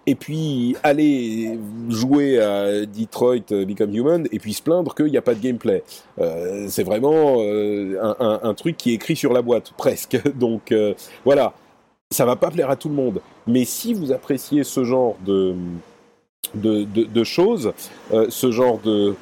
[0.05, 5.23] Et puis aller jouer à Detroit Become Human et puis se plaindre qu'il n'y a
[5.23, 5.85] pas de gameplay.
[6.21, 10.21] Euh, c'est vraiment un, un, un, truc qui est écrit sur la boîte, presque.
[10.37, 10.75] Donc
[11.25, 11.55] voilà,
[12.11, 13.21] ça va pas plaire à tout le monde.
[13.47, 15.55] Mais si vous appréciez ce genre de,
[17.25, 17.73] choses,
[18.13, 19.15] euh, ce genre de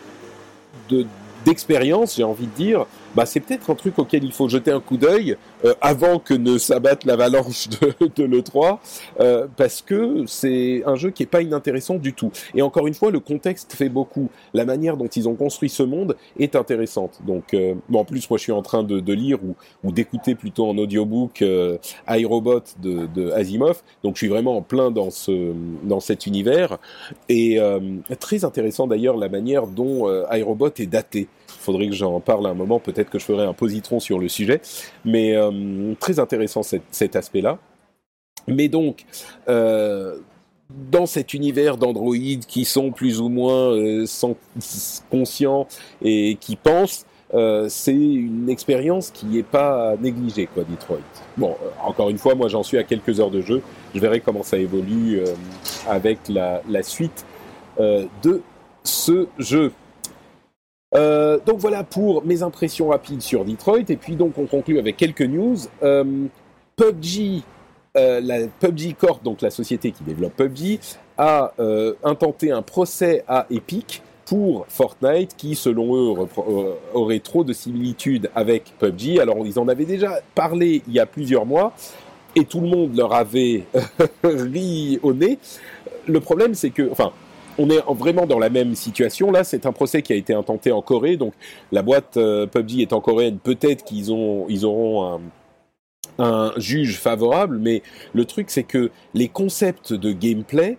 [1.46, 4.80] d'expérience, j'ai envie de dire, bah, c'est peut-être un truc auquel il faut jeter un
[4.80, 8.78] coup d'œil euh, avant que ne s'abatte l'avalanche de, de l'E3,
[9.20, 12.30] euh, parce que c'est un jeu qui est pas inintéressant du tout.
[12.54, 14.30] Et encore une fois, le contexte fait beaucoup.
[14.54, 17.20] La manière dont ils ont construit ce monde est intéressante.
[17.26, 19.92] Donc, euh, bon, en plus, moi, je suis en train de, de lire ou, ou
[19.92, 23.82] d'écouter plutôt en audiobook euh, iRobot de, de, Asimov.
[24.02, 26.78] Donc, je suis vraiment en plein dans ce dans cet univers.
[27.28, 27.80] Et euh,
[28.18, 31.28] très intéressant d'ailleurs la manière dont euh, iRobot est daté.
[31.60, 32.78] Faudrait que j'en parle à un moment.
[32.80, 34.62] Peut-être que je ferai un positron sur le sujet.
[35.04, 37.58] Mais euh, très intéressant cet, aspect-là.
[38.48, 39.04] Mais donc,
[39.48, 40.16] euh,
[40.90, 44.36] dans cet univers d'androïdes qui sont plus ou moins euh, sans,
[45.10, 45.66] conscients
[46.02, 47.04] et qui pensent,
[47.68, 50.98] c'est une expérience qui n'est pas négligée, quoi, Detroit.
[51.36, 53.62] Bon, encore une fois, moi j'en suis à quelques heures de jeu.
[53.94, 55.20] Je verrai comment ça évolue
[55.86, 57.24] avec la suite
[57.78, 58.42] de
[58.82, 59.70] ce jeu.
[60.94, 63.84] Euh, donc voilà pour mes impressions rapides sur Detroit.
[63.88, 65.56] Et puis donc on conclut avec quelques news.
[65.82, 66.26] Euh,
[66.76, 67.42] PUBG,
[67.96, 70.80] euh, la PUBG Corp, donc la société qui développe PUBG,
[71.18, 71.52] a
[72.02, 76.26] intenté un procès à Epic pour Fortnite qui, selon eux,
[76.94, 79.20] aurait trop de similitudes avec PUBG.
[79.20, 81.74] Alors ils en avaient déjà parlé il y a plusieurs mois
[82.36, 83.64] et tout le monde leur avait
[84.24, 85.38] ri au nez.
[86.06, 87.12] Le problème c'est que, enfin,
[87.58, 89.30] on est vraiment dans la même situation.
[89.30, 91.16] Là, c'est un procès qui a été intenté en Corée.
[91.16, 91.34] Donc,
[91.72, 93.38] la boîte euh, PUBG est en coréenne.
[93.38, 95.20] Peut-être qu'ils ont, ils auront un,
[96.18, 97.82] un, juge favorable, mais
[98.14, 100.78] le truc, c'est que les concepts de gameplay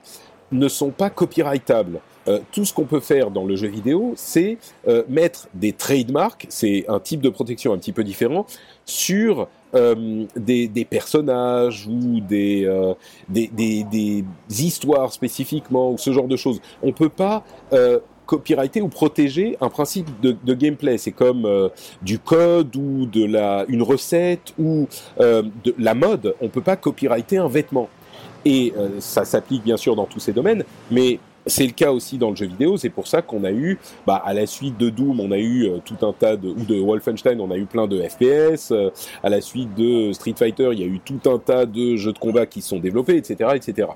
[0.51, 2.01] ne sont pas copyrightables.
[2.27, 4.57] Euh, tout ce qu'on peut faire dans le jeu vidéo, c'est
[4.87, 8.45] euh, mettre des trademarks, c'est un type de protection un petit peu différent,
[8.85, 12.93] sur euh, des, des, personnages ou des, euh,
[13.29, 16.61] des, des, des, histoires spécifiquement ou ce genre de choses.
[16.81, 17.99] On peut pas euh,
[18.31, 20.97] copyrighter ou protéger un principe de, de gameplay.
[20.97, 21.67] C'est comme euh,
[22.01, 24.87] du code ou de la une recette ou
[25.19, 26.33] euh, de la mode.
[26.39, 27.89] On peut pas copyrighter un vêtement.
[28.45, 32.17] Et euh, ça s'applique bien sûr dans tous ces domaines, mais c'est le cas aussi
[32.17, 34.89] dans le jeu vidéo, c'est pour ça qu'on a eu, bah, à la suite de
[34.89, 37.65] Doom, on a eu euh, tout un tas de, ou de Wolfenstein, on a eu
[37.65, 38.89] plein de FPS, euh,
[39.23, 42.13] à la suite de Street Fighter, il y a eu tout un tas de jeux
[42.13, 43.89] de combat qui sont développés, etc., etc.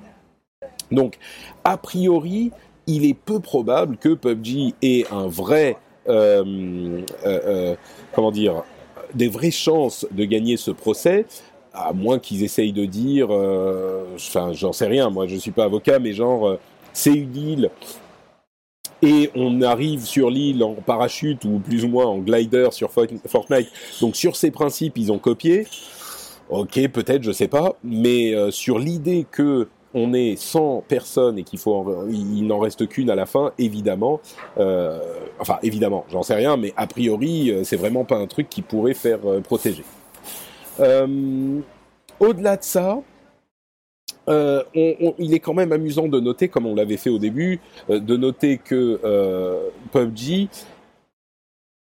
[0.91, 1.17] Donc,
[1.63, 2.51] a priori,
[2.87, 5.77] il est peu probable que PUBG ait un vrai,
[6.07, 7.01] euh,
[8.13, 8.63] comment dire,
[9.13, 11.25] des vraies chances de gagner ce procès,
[11.73, 13.29] à moins qu'ils essayent de dire,
[14.15, 16.57] enfin, j'en sais rien, moi je suis pas avocat, mais genre
[16.95, 17.71] c'est une île
[19.01, 23.67] et on arrive sur l'île en parachute ou plus ou moins en glider sur Fortnite.
[24.01, 25.67] Donc sur ces principes, ils ont copié.
[26.49, 31.43] Ok, peut-être, je sais pas, mais euh, sur l'idée que on est 100 personnes et
[31.43, 31.59] qu'il
[32.47, 34.19] n'en reste qu'une à la fin, évidemment.
[34.57, 34.99] Euh,
[35.39, 38.61] enfin, évidemment, j'en sais rien, mais a priori, euh, c'est vraiment pas un truc qui
[38.61, 39.83] pourrait faire protéger.
[42.19, 43.01] Au-delà de ça,
[44.29, 47.19] euh, on, on, il est quand même amusant de noter, comme on l'avait fait au
[47.19, 47.59] début,
[47.89, 50.47] euh, de noter que euh, PUBG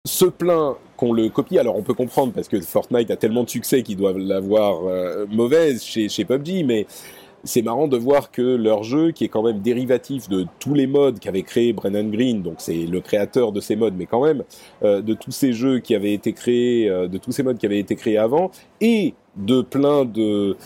[0.07, 1.59] se plaint qu'on le copie.
[1.59, 5.25] Alors on peut comprendre parce que Fortnite a tellement de succès qu'ils doivent l'avoir euh,
[5.29, 6.87] mauvaise chez, chez PUBG, mais
[7.43, 10.87] c'est marrant de voir que leur jeu, qui est quand même dérivatif de tous les
[10.87, 14.43] modes qu'avait créé Brennan Green, donc c'est le créateur de ces modes, mais quand même
[14.83, 17.65] euh, de tous ces jeux qui avaient été créés, euh, de tous ces modes qui
[17.65, 20.57] avaient été créés avant, et de plein de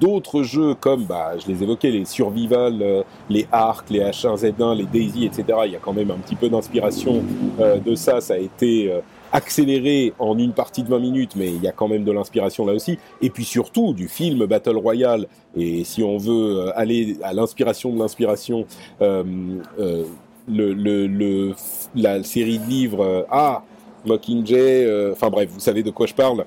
[0.00, 4.84] d'autres jeux comme bah je les évoquais les survival euh, les Ark les H1Z1 les
[4.84, 7.22] Daisy etc il y a quand même un petit peu d'inspiration
[7.60, 8.20] euh, de ça.
[8.20, 9.00] Ça a été euh,
[9.32, 12.66] accéléré en une partie de 20 minutes mais il y a quand même de l'inspiration
[12.66, 12.98] là aussi.
[13.22, 15.26] Et puis surtout du film Battle Royale.
[15.56, 18.66] Et si on veut aller à l'inspiration de l'inspiration
[19.00, 21.54] le,
[21.94, 23.62] la série de livres ah
[24.04, 26.44] Mockingjay enfin bref vous savez de quoi je parle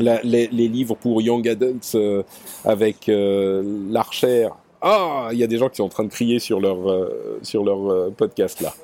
[0.00, 2.22] les, livres pour young adults euh,
[2.64, 4.56] avec euh, l'archère.
[4.80, 7.38] Ah, il y a des gens qui sont en train de crier sur leur euh,
[7.42, 8.74] sur leur podcast là.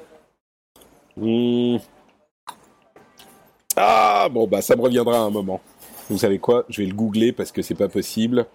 [1.16, 1.76] Mmh.
[3.76, 5.60] Ah bon bah ça me reviendra à un moment.
[6.10, 6.64] Vous savez quoi?
[6.68, 8.46] Je vais le googler parce que c'est pas possible.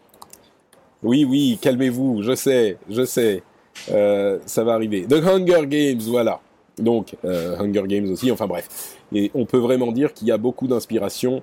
[1.04, 3.44] Oui, oui, calmez-vous, je sais, je sais.
[3.88, 5.06] Ça va arriver.
[5.08, 6.42] The Hunger Games, voilà.
[6.78, 8.98] Donc, Hunger Games aussi, enfin bref.
[9.14, 11.42] Et on peut vraiment dire qu'il y a beaucoup d'inspiration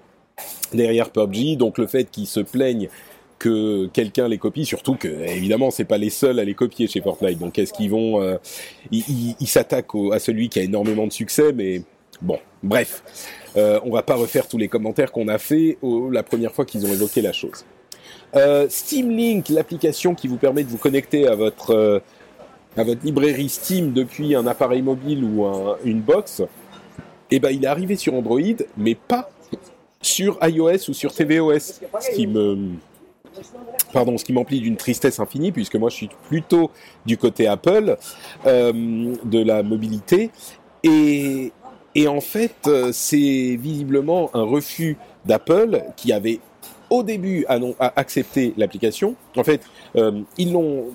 [0.74, 2.88] derrière PUBG, donc le fait qu'ils se plaignent
[3.38, 7.00] que quelqu'un les copie, surtout que évidemment c'est pas les seuls à les copier chez
[7.00, 7.38] Fortnite.
[7.38, 8.36] Donc est-ce qu'ils vont, euh,
[8.90, 11.82] ils s'attaquent à celui qui a énormément de succès, mais
[12.22, 13.02] bon, bref,
[13.56, 15.78] euh, on va pas refaire tous les commentaires qu'on a fait
[16.10, 17.64] la première fois qu'ils ont évoqué la chose.
[18.36, 21.98] Euh, Steam Link, l'application qui vous permet de vous connecter à votre euh,
[22.76, 26.42] à votre librairie Steam depuis un appareil mobile ou un- une box,
[27.30, 28.40] eh ben il est arrivé sur Android,
[28.76, 29.30] mais pas
[30.04, 32.56] sur iOS ou sur tvOS, ce qui me
[33.92, 36.70] pardon, ce qui m'emplit d'une tristesse infinie, puisque moi je suis plutôt
[37.06, 37.96] du côté Apple
[38.46, 40.30] euh, de la mobilité.
[40.82, 41.52] Et,
[41.94, 46.40] et en fait, euh, c'est visiblement un refus d'Apple qui avait
[46.90, 47.58] au début a
[47.96, 49.14] accepté l'application.
[49.36, 49.62] En fait,
[49.96, 50.86] euh, ils l'ont,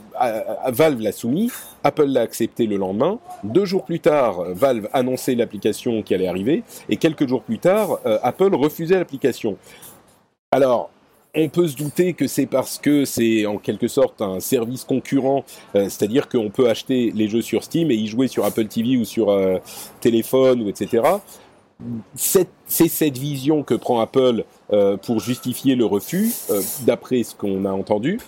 [0.67, 1.51] Valve l'a soumis,
[1.83, 3.19] Apple l'a accepté le lendemain.
[3.43, 7.99] Deux jours plus tard, Valve annonçait l'application qui allait arriver, et quelques jours plus tard,
[8.05, 9.57] euh, Apple refusait l'application.
[10.51, 10.89] Alors,
[11.35, 15.45] on peut se douter que c'est parce que c'est en quelque sorte un service concurrent,
[15.75, 18.97] euh, c'est-à-dire qu'on peut acheter les jeux sur Steam et y jouer sur Apple TV
[18.97, 19.35] ou sur
[20.01, 21.03] téléphone ou etc.
[22.15, 27.63] C'est cette vision que prend Apple euh, pour justifier le refus, euh, d'après ce qu'on
[27.63, 28.19] a entendu.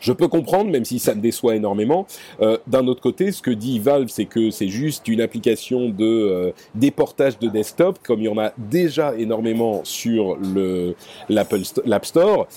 [0.00, 2.06] Je peux comprendre, même si ça me déçoit énormément.
[2.40, 6.52] Euh, D'un autre côté, ce que dit Valve, c'est que c'est juste une application de
[6.74, 10.36] déportage de desktop, comme il y en a déjà énormément sur
[11.28, 12.48] l'App Store,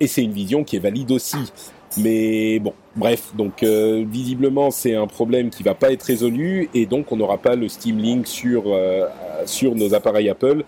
[0.00, 1.36] et c'est une vision qui est valide aussi.
[1.96, 6.86] Mais bon, bref, donc euh, visiblement c'est un problème qui va pas être résolu, et
[6.86, 9.06] donc on n'aura pas le Steam Link sur euh,
[9.44, 10.64] sur nos appareils Apple,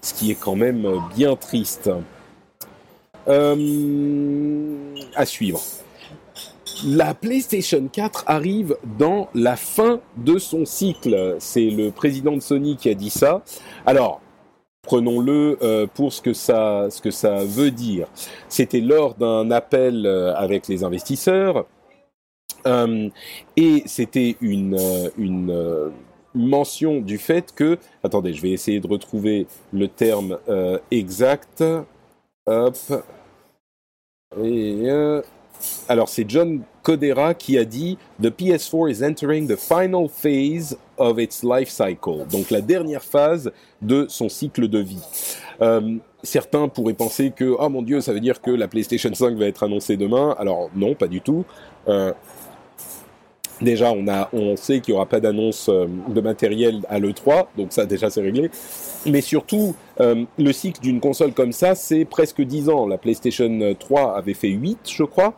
[0.00, 0.86] ce qui est quand même
[1.16, 1.90] bien triste.
[3.28, 5.60] Euh, à suivre.
[6.84, 11.36] La PlayStation 4 arrive dans la fin de son cycle.
[11.38, 13.42] C'est le président de Sony qui a dit ça.
[13.86, 14.20] Alors,
[14.82, 16.88] prenons-le euh, pour ce que ça,
[17.44, 18.08] veut dire.
[18.48, 21.66] C'était lors d'un appel euh, avec les investisseurs.
[22.66, 23.08] Euh,
[23.56, 24.76] et c'était une,
[26.34, 27.78] mention du fait que...
[28.02, 30.38] Attendez, je vais essayer de retrouver le terme
[30.90, 31.62] exact.
[32.46, 32.76] Hop.
[35.88, 41.18] Alors c'est John Codera qui a dit The PS4 is entering the final phase of
[41.18, 45.02] its life cycle, donc la dernière phase de son cycle de vie.
[45.60, 49.36] Euh, certains pourraient penser que oh mon dieu ça veut dire que la PlayStation 5
[49.36, 50.34] va être annoncée demain.
[50.38, 51.44] Alors non, pas du tout.
[51.88, 52.12] Euh,
[53.60, 57.46] Déjà, on, a, on sait qu'il n'y aura pas d'annonce euh, de matériel à l'E3,
[57.56, 58.50] donc ça déjà c'est réglé.
[59.06, 62.88] Mais surtout, le cycle d'une console comme ça, c'est presque 10 ans.
[62.88, 65.34] La PlayStation 3 avait fait 8, je crois.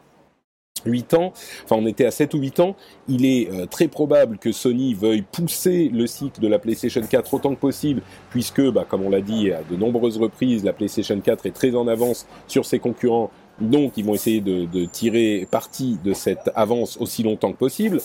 [0.87, 1.33] 8 ans,
[1.65, 2.77] enfin on était à 7 ou 8 ans,
[3.09, 7.35] il est euh, très probable que Sony veuille pousser le cycle de la PlayStation 4
[7.35, 11.19] autant que possible, puisque, bah, comme on l'a dit à de nombreuses reprises, la PlayStation
[11.21, 13.31] 4 est très en avance sur ses concurrents,
[13.61, 18.01] donc ils vont essayer de, de tirer parti de cette avance aussi longtemps que possible.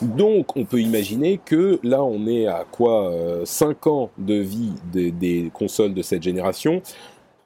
[0.00, 3.12] Donc on peut imaginer que là on est à quoi
[3.44, 6.82] 5 ans de vie des consoles de cette génération.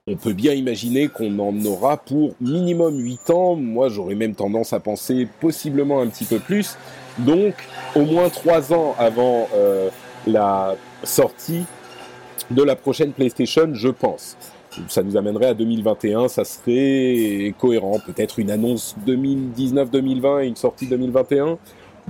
[0.08, 3.54] On peut bien imaginer qu'on en aura pour minimum 8 ans.
[3.54, 6.76] Moi, j'aurais même tendance à penser possiblement un petit peu plus.
[7.18, 7.54] Donc,
[7.94, 9.90] au moins 3 ans avant euh,
[10.26, 10.74] la
[11.04, 11.62] sortie
[12.50, 14.36] de la prochaine PlayStation, je pense.
[14.88, 18.00] Ça nous amènerait à 2021, ça serait cohérent.
[18.04, 21.58] Peut-être une annonce 2019-2020 et une sortie 2021.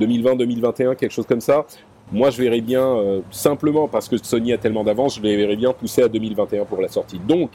[0.01, 1.67] 2020-2021, quelque chose comme ça.
[2.11, 5.57] Moi, je verrais bien, euh, simplement parce que Sony a tellement d'avance, je les verrais
[5.57, 7.19] bien pousser à 2021 pour la sortie.
[7.19, 7.51] Donc,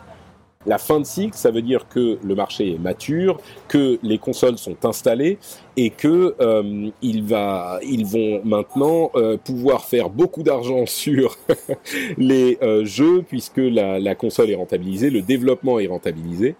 [0.65, 4.57] la fin de cycle, ça veut dire que le marché est mature, que les consoles
[4.57, 5.37] sont installées
[5.77, 11.37] et que euh, ils vont maintenant euh, pouvoir faire beaucoup d'argent sur
[12.17, 16.55] les euh, jeux puisque la, console est rentabilisée, le développement est rentabilisé.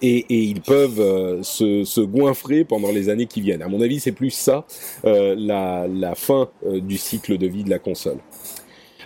[0.00, 3.62] Et, ils peuvent se, se, goinfrer pendant les années qui viennent.
[3.62, 4.64] À mon avis, c'est plus ça
[5.04, 8.18] la, fin du cycle de vie de la console.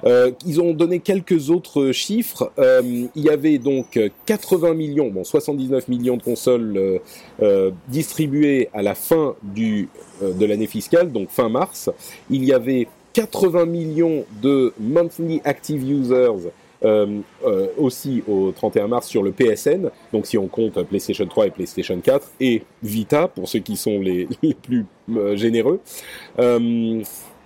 [0.04, 2.52] Euh, ils ont donné quelques autres chiffres.
[2.58, 2.82] Euh,
[3.14, 7.00] il y avait donc 80 millions, bon 79 millions de consoles
[7.42, 9.88] euh, distribuées à la fin du,
[10.22, 11.90] de l'année fiscale, donc fin mars.
[12.30, 16.50] Il y avait 80 millions de monthly active users
[16.84, 21.48] euh, euh, aussi au 31 mars sur le PSN, donc si on compte PlayStation 3
[21.48, 25.80] et PlayStation 4, et Vita, pour ceux qui sont les, les plus euh, généreux.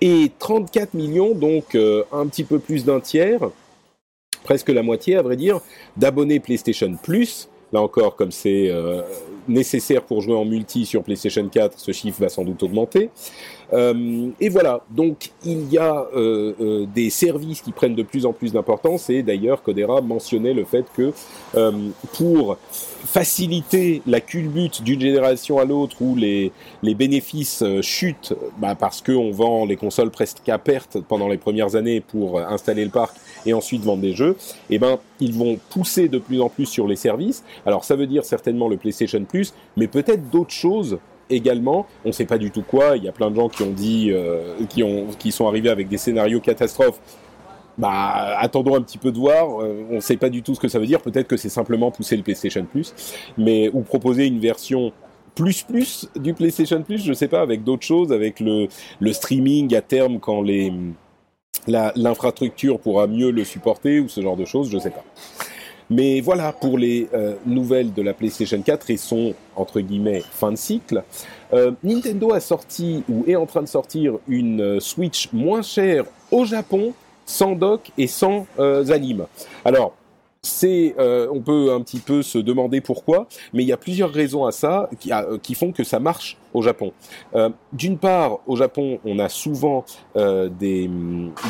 [0.05, 3.41] Et 34 millions, donc un petit peu plus d'un tiers,
[4.43, 5.61] presque la moitié à vrai dire,
[5.97, 8.71] d'abonnés PlayStation Plus, Là encore, comme c'est
[9.49, 13.09] nécessaire pour jouer en multi sur PlayStation 4, ce chiffre va sans doute augmenter.
[13.73, 18.27] Euh, et voilà, donc il y a euh, euh, des services qui prennent de plus
[18.27, 21.13] en plus d'importance et d'ailleurs Codera mentionnait le fait que
[22.13, 22.57] pour
[23.05, 26.53] faciliter la culbute d'une génération à l'autre où les,
[26.83, 31.75] les bénéfices chutent bah parce qu'on vend les consoles presque à perte pendant les premières
[31.77, 33.17] années pour installer le parc
[33.47, 34.37] et ensuite vendre des jeux,
[34.71, 37.45] et eh ben ils vont pousser de plus en plus sur les services.
[37.67, 40.99] Alors ça veut dire certainement le PlayStation Plus, mais peut-être d'autres choses
[41.35, 41.87] également.
[42.05, 42.97] On ne sait pas du tout quoi.
[42.97, 45.71] Il y a plein de gens qui ont dit, euh, qui ont, qui sont arrivés
[45.71, 47.01] avec des scénarios catastrophes.
[47.79, 49.63] Bah, attendons un petit peu de voir.
[49.63, 51.01] Euh, on ne sait pas du tout ce que ça veut dire.
[51.01, 52.95] Peut-être que c'est simplement pousser le PlayStation Plus,
[53.39, 54.93] mais ou proposer une version
[55.35, 58.69] plus plus du PlayStation Plus, je sais pas, avec d'autres choses, avec le,
[59.01, 60.73] le streaming à terme quand les
[61.67, 65.05] l'infrastructure pourra mieux le supporter ou ce genre de choses, je sais pas.
[65.93, 70.51] Mais voilà pour les euh, nouvelles de la PlayStation 4 et son entre guillemets fin
[70.51, 71.05] de cycle.
[71.53, 76.05] Euh, Nintendo a sorti ou est en train de sortir une euh, Switch moins chère
[76.31, 76.95] au Japon,
[77.27, 79.27] sans dock et sans anime.
[79.67, 79.93] Alors
[80.45, 84.11] c'est, euh, on peut un petit peu se demander pourquoi, mais il y a plusieurs
[84.11, 86.93] raisons à ça qui, euh, font que ça marche au Japon.
[87.37, 89.85] Euh, D'une part, au Japon, on a souvent
[90.17, 90.91] des,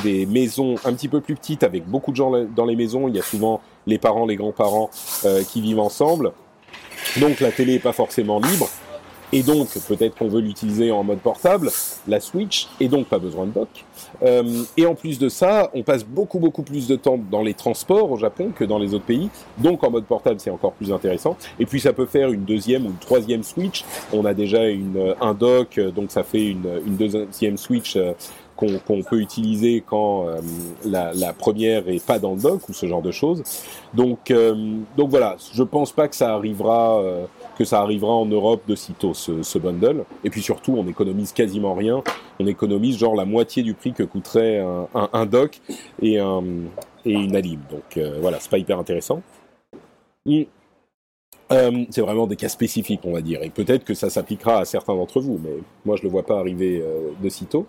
[0.02, 3.08] des maisons un petit peu plus petites avec beaucoup de gens dans les maisons.
[3.08, 4.90] Il y a souvent les parents, les grands-parents
[5.48, 6.32] qui vivent ensemble.
[7.18, 8.68] Donc la télé est pas forcément libre.
[9.32, 11.70] Et donc, peut-être qu'on veut l'utiliser en mode portable,
[12.06, 13.68] la Switch, et donc pas besoin de dock.
[14.22, 17.54] Euh, et en plus de ça, on passe beaucoup beaucoup plus de temps dans les
[17.54, 19.30] transports au Japon que dans les autres pays.
[19.58, 21.36] Donc en mode portable, c'est encore plus intéressant.
[21.58, 23.84] Et puis ça peut faire une deuxième ou une troisième Switch.
[24.12, 28.12] On a déjà une, un dock, donc ça fait une, une deuxième Switch euh,
[28.86, 30.40] qu'on peut utiliser quand euh,
[30.84, 33.42] la, la, première est pas dans le dock ou ce genre de choses.
[33.94, 37.24] Donc, euh, donc voilà, je pense pas que ça arrivera euh,
[37.56, 40.04] que ça arrivera en Europe de sitôt ce, ce, bundle.
[40.24, 42.02] Et puis surtout, on économise quasiment rien.
[42.40, 45.60] On économise genre la moitié du prix que coûterait un, dock
[46.00, 46.42] et, un,
[47.04, 47.60] et une alim.
[47.70, 49.22] Donc voilà, c'est pas hyper intéressant.
[51.52, 53.42] Euh, c'est vraiment des cas spécifiques, on va dire.
[53.42, 56.38] Et peut-être que ça s'appliquera à certains d'entre vous, mais moi je le vois pas
[56.38, 57.66] arriver euh, de sitôt.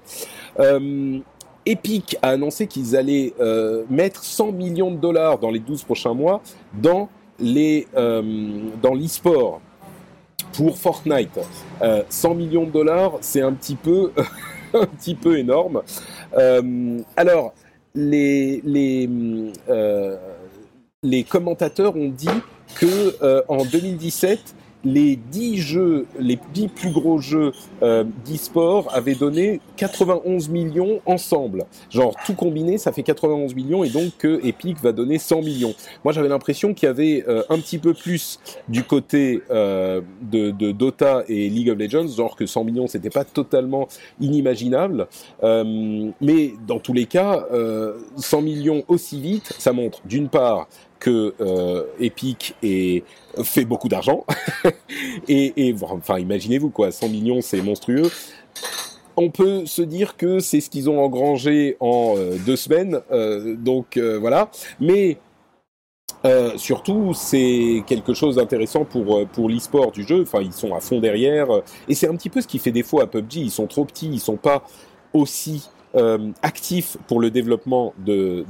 [0.60, 1.20] Euh,
[1.66, 6.14] Epic a annoncé qu'ils allaient euh, mettre 100 millions de dollars dans les 12 prochains
[6.14, 6.42] mois
[6.74, 7.10] dans
[7.40, 8.22] les euh,
[8.82, 9.62] dans l'e-sport
[10.54, 11.40] pour Fortnite.
[12.10, 14.12] 100 millions de dollars, c'est un petit peu
[14.74, 15.82] un petit peu énorme.
[17.18, 17.54] alors
[17.96, 19.10] les les
[21.04, 22.28] les commentateurs ont dit
[22.76, 29.16] que euh, en 2017 les 10 jeux, les 10 plus gros jeux euh, d'e-sport avaient
[29.16, 31.66] donné 91 millions ensemble.
[31.90, 35.74] Genre tout combiné, ça fait 91 millions et donc que Epic va donner 100 millions.
[36.04, 40.52] Moi j'avais l'impression qu'il y avait euh, un petit peu plus du côté euh, de,
[40.52, 43.88] de, Dota et League of Legends, genre que 100 millions c'était pas totalement
[44.20, 45.08] inimaginable.
[45.44, 47.46] Euh, mais dans tous les cas,
[48.18, 50.68] 100 millions aussi vite, ça montre d'une part
[51.04, 54.26] que euh, Epic fait beaucoup d'argent.
[55.28, 58.10] et, et, enfin, imaginez-vous quoi, 100 millions, c'est monstrueux.
[59.18, 63.56] On peut se dire que c'est ce qu'ils ont engrangé en euh, deux semaines, euh,
[63.56, 64.50] donc euh, voilà.
[64.80, 65.18] Mais
[66.56, 70.22] surtout, c'est quelque chose d'intéressant pour pour l'e-sport du jeu.
[70.22, 71.48] Enfin, ils sont à fond derrière,
[71.90, 73.36] et c'est un petit peu ce qui fait défaut à PUBG.
[73.36, 74.64] Ils sont trop petits, ils sont pas
[75.12, 78.46] aussi euh, actif pour le développement de,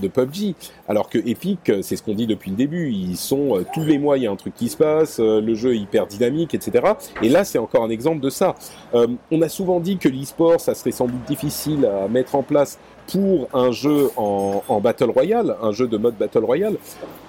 [0.00, 0.54] PUBG,
[0.88, 3.98] alors que Epic, c'est ce qu'on dit depuis le début, ils sont euh, tous les
[3.98, 6.54] mois il y a un truc qui se passe, euh, le jeu est hyper dynamique,
[6.54, 6.92] etc.
[7.22, 8.54] Et là, c'est encore un exemple de ça.
[8.94, 12.42] Euh, on a souvent dit que l'e-sport, ça serait sans doute difficile à mettre en
[12.42, 16.76] place pour un jeu en, en, Battle Royale, un jeu de mode Battle Royale.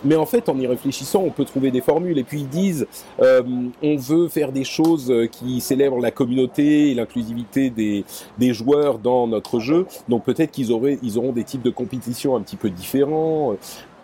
[0.03, 2.17] Mais en fait, en y réfléchissant, on peut trouver des formules.
[2.17, 2.87] Et puis ils disent,
[3.21, 3.41] euh,
[3.81, 8.05] on veut faire des choses qui célèbrent la communauté et l'inclusivité des,
[8.37, 9.85] des joueurs dans notre jeu.
[10.09, 13.55] Donc peut-être qu'ils auraient, ils auront des types de compétitions un petit peu différents.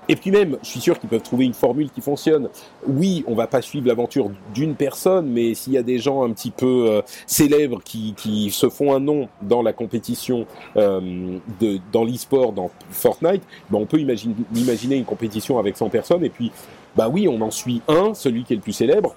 [0.09, 2.49] Et puis même, je suis sûr qu'ils peuvent trouver une formule qui fonctionne.
[2.87, 6.31] Oui, on va pas suivre l'aventure d'une personne, mais s'il y a des gens un
[6.31, 10.45] petit peu euh, célèbres qui, qui, se font un nom dans la compétition
[10.75, 16.25] euh, de, dans l'e-sport, dans Fortnite, ben on peut imaginer, une compétition avec 100 personnes,
[16.25, 16.51] et puis,
[16.95, 19.15] bah oui, on en suit un, celui qui est le plus célèbre,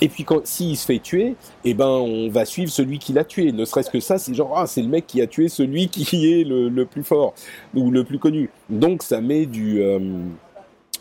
[0.00, 1.34] et puis quand s'il se fait tuer,
[1.64, 3.52] eh ben on va suivre celui qui l'a tué.
[3.52, 6.32] Ne serait-ce que ça, c'est genre ah c'est le mec qui a tué celui qui
[6.32, 7.34] est le, le, plus fort
[7.74, 8.50] ou le plus connu.
[8.68, 9.98] Donc ça met du euh,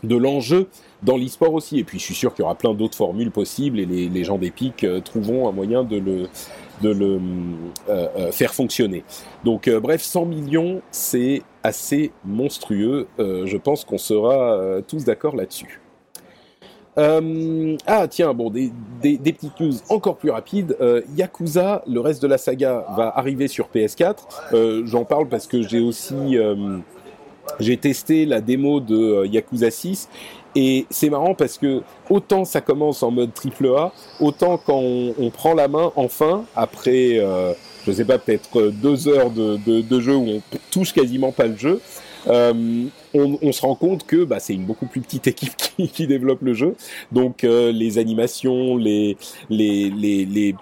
[0.04, 0.68] de l'enjeu
[1.04, 1.80] dans l'e-sport aussi.
[1.80, 4.24] Et puis je suis sûr qu'il y aura plein d'autres formules possibles et les, les
[4.24, 6.28] gens d'Epic euh, trouveront un moyen de le
[6.82, 7.20] de le
[7.90, 9.04] euh, euh faire fonctionner.
[9.44, 13.08] Donc euh, bref, 100 millions, c'est assez monstrueux.
[13.18, 15.82] je pense qu'on sera tous d'accord là-dessus.
[17.00, 18.72] Euh, ah tiens, bon, des,
[19.02, 20.76] des, des, petites news encore plus rapides.
[20.82, 24.16] Euh, Yakuza, le reste de la saga va arriver sur PS4.
[24.54, 26.38] Euh, J'en parle parce que j'ai aussi
[27.60, 30.08] j'ai testé la démo de Yakuza 6
[30.56, 35.30] et c'est marrant parce que autant ça commence en mode triple A, autant quand on,
[35.32, 37.20] prend la main enfin après
[37.88, 41.48] je sais pas peut-être deux heures de, de, de, jeu où on touche quasiment pas
[41.48, 41.82] le jeu.
[42.28, 46.42] Euh, on, se rend compte que bah, c'est une beaucoup plus petite équipe qui, développe
[46.42, 46.76] le jeu.
[47.12, 49.18] Donc euh, les animations, les,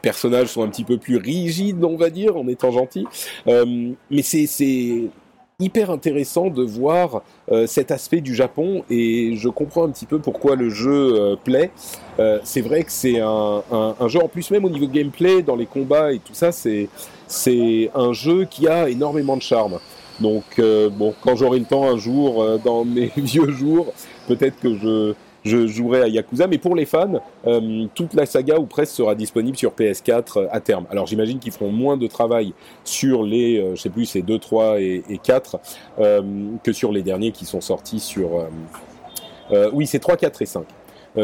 [0.01, 3.07] personnages sont un petit peu plus rigides, on va dire, en étant gentils.
[3.47, 5.09] Euh, mais c'est
[5.59, 7.23] hyper intéressant de voir
[7.65, 11.71] cet aspect du Japon et je comprends un petit peu pourquoi le jeu plaît.
[12.43, 13.63] C'est vrai que c'est un,
[14.07, 18.13] jeu en plus même au niveau gameplay, dans les combats et tout ça, c'est un
[18.13, 19.79] jeu qui a énormément de charme.
[20.19, 23.93] Donc euh, bon, quand j'aurai le temps un jour, euh, dans mes vieux jours,
[24.27, 25.13] peut-être que je,
[25.43, 26.47] je jouerai à Yakuza.
[26.47, 30.59] Mais pour les fans, euh, toute la saga ou presque sera disponible sur PS4 à
[30.59, 30.85] terme.
[30.89, 32.53] Alors j'imagine qu'ils feront moins de travail
[32.83, 35.59] sur les, je sais plus, c'est 2, 3 et, et 4
[36.63, 38.47] que sur les derniers qui sont sortis sur...
[39.73, 40.65] oui, c'est 3, 4 et 5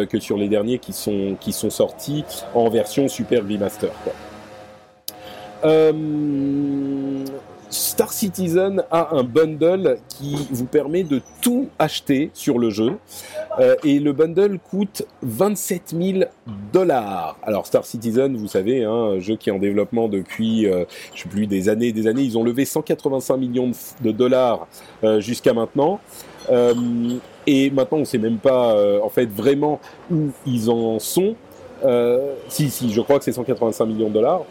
[0.09, 2.23] que sur les derniers qui sont, qui sont sortis
[2.55, 3.91] en version Super Remaster.
[4.03, 4.13] Quoi.
[5.65, 5.93] Euh,
[7.73, 12.97] Star Citizen a un bundle qui vous permet de tout acheter sur le jeu.
[13.59, 16.19] Euh, et le bundle coûte 27 000
[16.71, 17.37] dollars.
[17.41, 21.23] Alors Star Citizen, vous savez, hein, un jeu qui est en développement depuis, euh, je
[21.23, 22.21] sais plus, des années et des années.
[22.21, 23.71] Ils ont levé 185 millions
[24.01, 24.67] de, dollars
[25.03, 25.99] euh, jusqu'à maintenant.
[26.51, 26.73] Euh,
[27.47, 29.79] et maintenant, on sait même pas, en fait, vraiment
[30.11, 31.35] où ils en sont.
[32.47, 34.43] si, si, je crois que c'est 185 millions de dollars.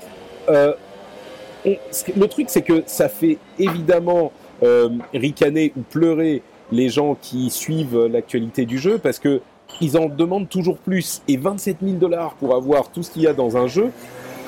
[1.64, 4.32] Le truc, c'est que ça fait évidemment
[4.62, 9.40] euh, ricaner ou pleurer les gens qui suivent l'actualité du jeu parce que
[9.80, 11.22] ils en demandent toujours plus.
[11.28, 13.90] Et 27 000 dollars pour avoir tout ce qu'il y a dans un jeu,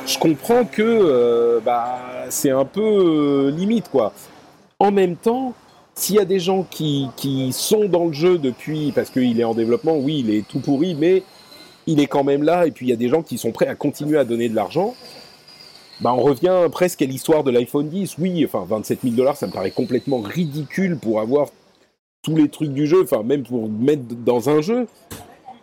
[0.07, 1.99] je comprends que euh, bah,
[2.29, 4.13] c'est un peu euh, limite, quoi.
[4.79, 5.55] En même temps,
[5.95, 7.09] s'il y a des gens qui
[7.53, 10.95] sont dans le jeu depuis, parce qu'il est en développement, oui, il est tout pourri,
[10.95, 11.23] mais
[11.87, 13.69] il est quand même là, et puis il y a des gens qui sont prêts
[13.69, 14.95] à continuer à donner de l'argent,
[16.01, 18.17] bah on revient presque à l'histoire de l'iPhone 10.
[18.19, 21.49] Oui, enfin 27 000 dollars, ça me paraît complètement ridicule pour avoir
[22.23, 24.87] tous les trucs du jeu, enfin même pour mettre dans un jeu.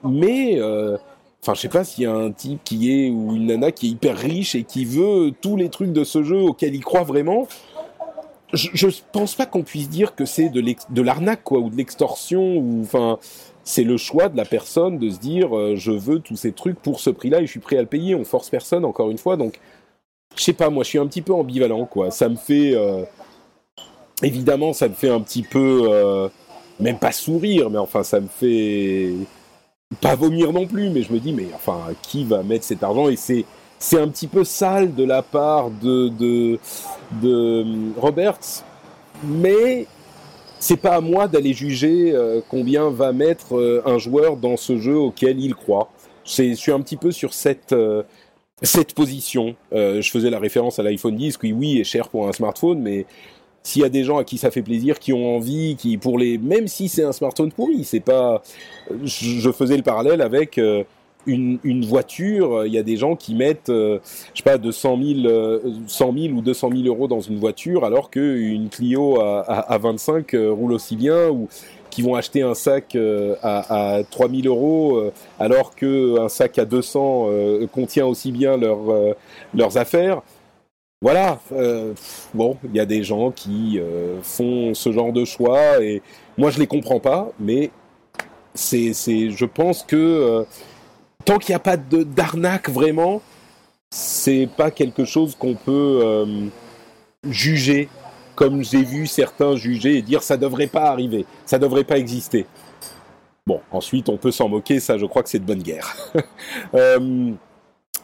[0.04, 0.98] Mais euh,
[1.42, 3.88] enfin je sais pas s'il y a un type qui est ou une nana qui
[3.88, 7.04] est hyper riche et qui veut tous les trucs de ce jeu auxquels il croit
[7.04, 7.48] vraiment.
[8.54, 13.18] Je, je pense pas qu'on puisse dire que c'est de l'arnaque ou de l'extorsion enfin
[13.64, 16.80] c'est le choix de la personne de se dire euh, je veux tous ces trucs
[16.80, 18.16] pour ce prix-là et je suis prêt à le payer.
[18.16, 19.60] On force personne encore une fois donc
[20.42, 22.10] je sais pas, moi je suis un petit peu ambivalent, quoi.
[22.10, 22.74] Ça me fait.
[22.74, 23.04] Euh,
[24.24, 25.84] évidemment, ça me fait un petit peu.
[25.88, 26.30] Euh,
[26.80, 29.14] même pas sourire, mais enfin, ça me fait.
[30.02, 33.08] Pas vomir non plus, mais je me dis, mais enfin, qui va mettre cet argent?
[33.10, 33.46] Et c'est.
[33.78, 36.60] C'est un petit peu sale de la part de, de,
[37.20, 37.66] de
[38.00, 38.64] Roberts,
[39.24, 39.88] mais
[40.60, 44.78] c'est pas à moi d'aller juger euh, combien va mettre euh, un joueur dans ce
[44.78, 45.90] jeu auquel il croit.
[46.26, 48.04] Je suis un petit peu sur cette, euh,
[48.62, 49.56] cette position.
[49.74, 52.80] Euh, je faisais la référence à l'iPhone 10, qui oui est cher pour un smartphone,
[52.80, 53.06] mais
[53.64, 56.18] s'il y a des gens à qui ça fait plaisir, qui ont envie, qui pour
[56.18, 58.42] les, même si c'est un smartphone pourri, c'est pas.
[59.04, 60.84] Je faisais le parallèle avec euh,
[61.26, 62.66] une, voiture.
[62.66, 64.00] Il y a des gens qui mettent, euh,
[64.34, 67.86] je sais pas, 200 000, euh, 100 000 ou 200 000 euros dans une voiture,
[67.86, 71.48] alors qu'une Clio à, à, à 25 euh, roule aussi bien ou
[71.92, 76.66] qui vont acheter un sac euh, à, à 3000 euros euh, alors qu'un sac à
[76.66, 78.80] 200 euh, contient aussi bien leur,
[79.54, 80.22] leurs affaires.
[81.04, 81.40] Voilà,
[82.36, 83.80] bon, il y a des gens qui
[84.22, 86.00] font ce genre de choix et
[86.38, 87.72] moi je les comprends pas, mais
[88.54, 90.46] c'est, c'est, je pense que
[91.26, 93.24] tant qu'il n'y a pas de, d'arnaque vraiment,
[93.90, 96.24] c'est pas quelque chose qu'on peut
[97.28, 97.90] juger
[98.42, 102.48] comme j'ai vu certains juger et dire ça devrait pas arriver, ça devrait pas exister.
[103.46, 105.96] Bon, ensuite on peut s'en moquer, ça je crois que c'est de bonne guerre.
[106.74, 107.34] euh,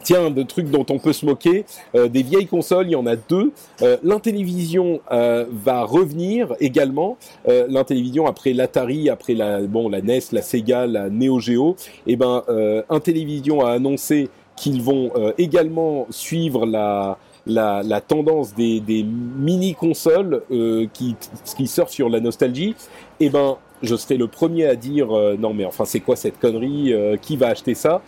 [0.04, 1.64] tiens, de trucs dont on peut se moquer,
[1.96, 3.50] euh, des vieilles consoles, il y en a deux.
[3.82, 7.16] Euh, L'Intellivision euh, va revenir également.
[7.44, 11.74] L'Intellivision après l'Atari, après la bon la NES, la Sega, la Neo Geo,
[12.06, 17.18] et ben euh, Intellivision a annoncé qu'ils vont également suivre la
[17.48, 21.16] la, la, tendance des, des mini consoles euh, qui,
[21.56, 22.76] qui sur la nostalgie,
[23.20, 26.38] eh ben je serai le premier à dire euh, non mais enfin c'est quoi cette
[26.38, 28.02] connerie euh, Qui va acheter ça?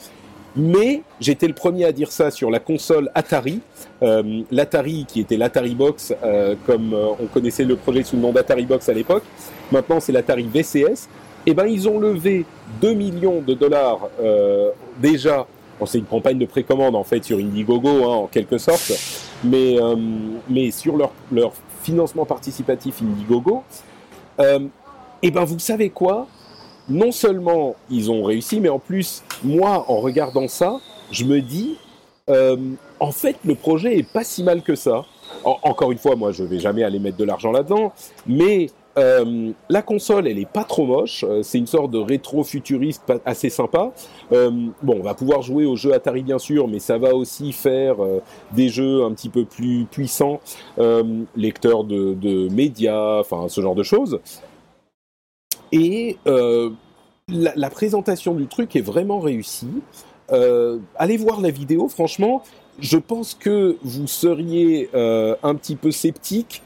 [0.57, 3.61] Mais j'étais le premier à dire ça sur la console Atari,
[4.03, 8.33] euh, l'Atari qui était l'Atari Box, euh, comme on connaissait le projet sous le nom
[8.33, 9.23] d'Atari Box à l'époque.
[9.71, 11.09] Maintenant c'est l'Atari VCS.
[11.47, 12.45] eh ben ils ont levé
[12.83, 14.71] 2 millions de dollars euh,
[15.01, 15.47] déjà.
[15.79, 18.93] Bon, c'est une campagne de précommande en fait sur Indiegogo hein, en quelque sorte,
[19.45, 19.97] mais euh,
[20.49, 23.63] mais sur leur leur financement participatif Indiegogo.
[24.39, 24.61] Euh,
[25.23, 26.27] eh ben vous savez quoi?
[26.89, 30.79] Non seulement ils ont réussi, mais en plus moi en regardant ça,
[31.11, 31.77] je me dis
[32.29, 32.57] euh,
[33.01, 35.05] en fait le projet est pas si mal que ça.
[35.45, 37.93] En- encore une fois, moi je vais jamais aller mettre de l'argent là-dedans,
[38.27, 41.25] mais euh, la console, elle est pas trop moche.
[41.29, 43.93] Euh, c'est une sorte de rétro-futuriste assez sympa.
[44.33, 44.51] Euh,
[44.83, 47.97] bon, on va pouvoir jouer aux jeux Atari bien sûr, mais ça va aussi faire
[48.53, 50.41] des jeux un petit peu plus puissants,
[51.37, 54.21] lecteurs de, médias, enfin ce genre de choses.
[55.73, 56.17] Et
[57.29, 59.83] la, présentation du truc est vraiment réussie.
[60.97, 62.43] Allez voir la vidéo, franchement,
[62.79, 66.63] je pense que vous seriez un petit peu sceptique.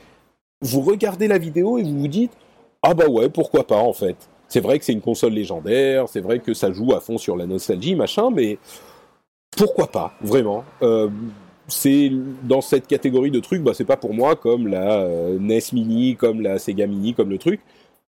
[0.64, 2.32] Vous regardez la vidéo et vous vous dites
[2.82, 4.16] ah bah ouais pourquoi pas en fait.
[4.48, 7.36] C'est vrai que c'est une console légendaire, c'est vrai que ça joue à fond sur
[7.36, 8.58] la nostalgie machin, mais
[9.56, 10.64] pourquoi pas vraiment.
[10.82, 11.08] Euh,
[11.66, 12.12] c'est
[12.42, 16.16] dans cette catégorie de trucs, bah c'est pas pour moi comme la euh, NES Mini,
[16.16, 17.60] comme la Sega Mini, comme le truc.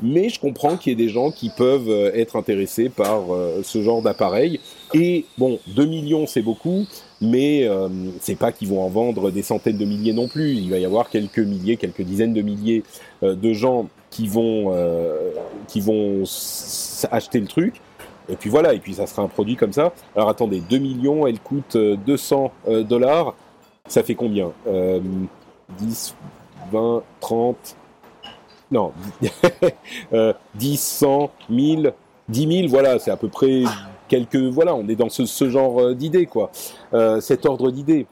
[0.01, 3.61] Mais je comprends qu'il y ait des gens qui peuvent euh, être intéressés par euh,
[3.63, 4.59] ce genre d'appareil.
[4.93, 6.85] Et bon, 2 millions c'est beaucoup,
[7.21, 7.87] mais euh,
[8.19, 10.53] c'est pas qu'ils vont en vendre des centaines de milliers non plus.
[10.53, 12.83] Il va y avoir quelques milliers, quelques dizaines de milliers
[13.23, 14.75] euh, de gens qui vont
[15.69, 16.23] qui vont
[17.11, 17.81] acheter le truc.
[18.31, 19.91] Et puis voilà, et puis ça sera un produit comme ça.
[20.15, 23.35] Alors attendez, 2 millions, elle coûte euh, 200 euh, dollars.
[23.87, 24.51] Ça fait combien?
[24.67, 25.01] Euh,
[25.79, 26.15] 10,
[26.71, 27.75] 20, 30
[28.71, 28.93] Non,
[30.13, 31.93] euh, 10, 100, 1000,
[32.29, 33.63] 10 000, voilà, c'est à peu près
[34.07, 34.37] quelques...
[34.37, 36.51] Voilà, on est dans ce, genre euh, d'idées, quoi.
[36.93, 38.07] Euh, cet ordre d'idées.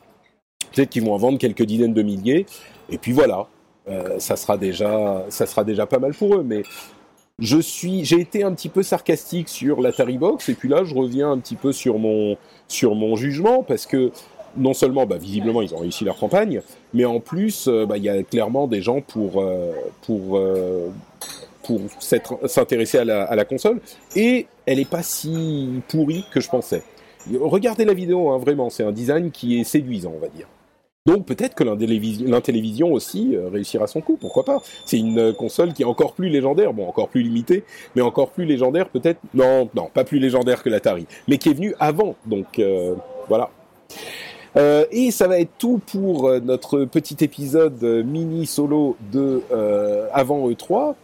[0.73, 2.45] Peut-être qu'ils vont en vendre quelques dizaines de milliers.
[2.89, 3.47] Et puis voilà,
[3.87, 6.43] euh, ça, sera déjà, ça sera déjà pas mal pour eux.
[6.43, 6.63] Mais
[7.39, 10.93] je suis, j'ai été un petit peu sarcastique sur l'Atari Box, et puis là, je
[10.93, 12.37] reviens un petit peu sur mon,
[12.67, 14.11] sur mon jugement, parce que
[14.57, 16.61] non seulement, bah, visiblement, ils ont réussi leur campagne,
[16.93, 19.71] mais en plus, euh, bah, il y a clairement des gens pour, euh,
[20.01, 20.87] pour, euh,
[21.63, 23.79] pour s'intéresser à la, console,
[24.15, 26.83] et elle est pas si pourrie que je pensais.
[27.39, 30.47] Regardez la vidéo, hein, vraiment, c'est un design qui est séduisant, on va dire.
[31.05, 35.85] Donc peut-être que l'Intellivision aussi réussira son coup, pourquoi pas C'est une console qui est
[35.85, 37.63] encore plus légendaire, bon encore plus limitée,
[37.95, 41.53] mais encore plus légendaire peut-être, non, non, pas plus légendaire que l'Atari, mais qui est
[41.53, 42.61] venue avant, donc
[43.27, 43.49] voilà.
[44.57, 49.41] Euh, et ça va être tout pour euh, notre petit épisode euh, mini solo de
[49.51, 50.95] euh, avant E3.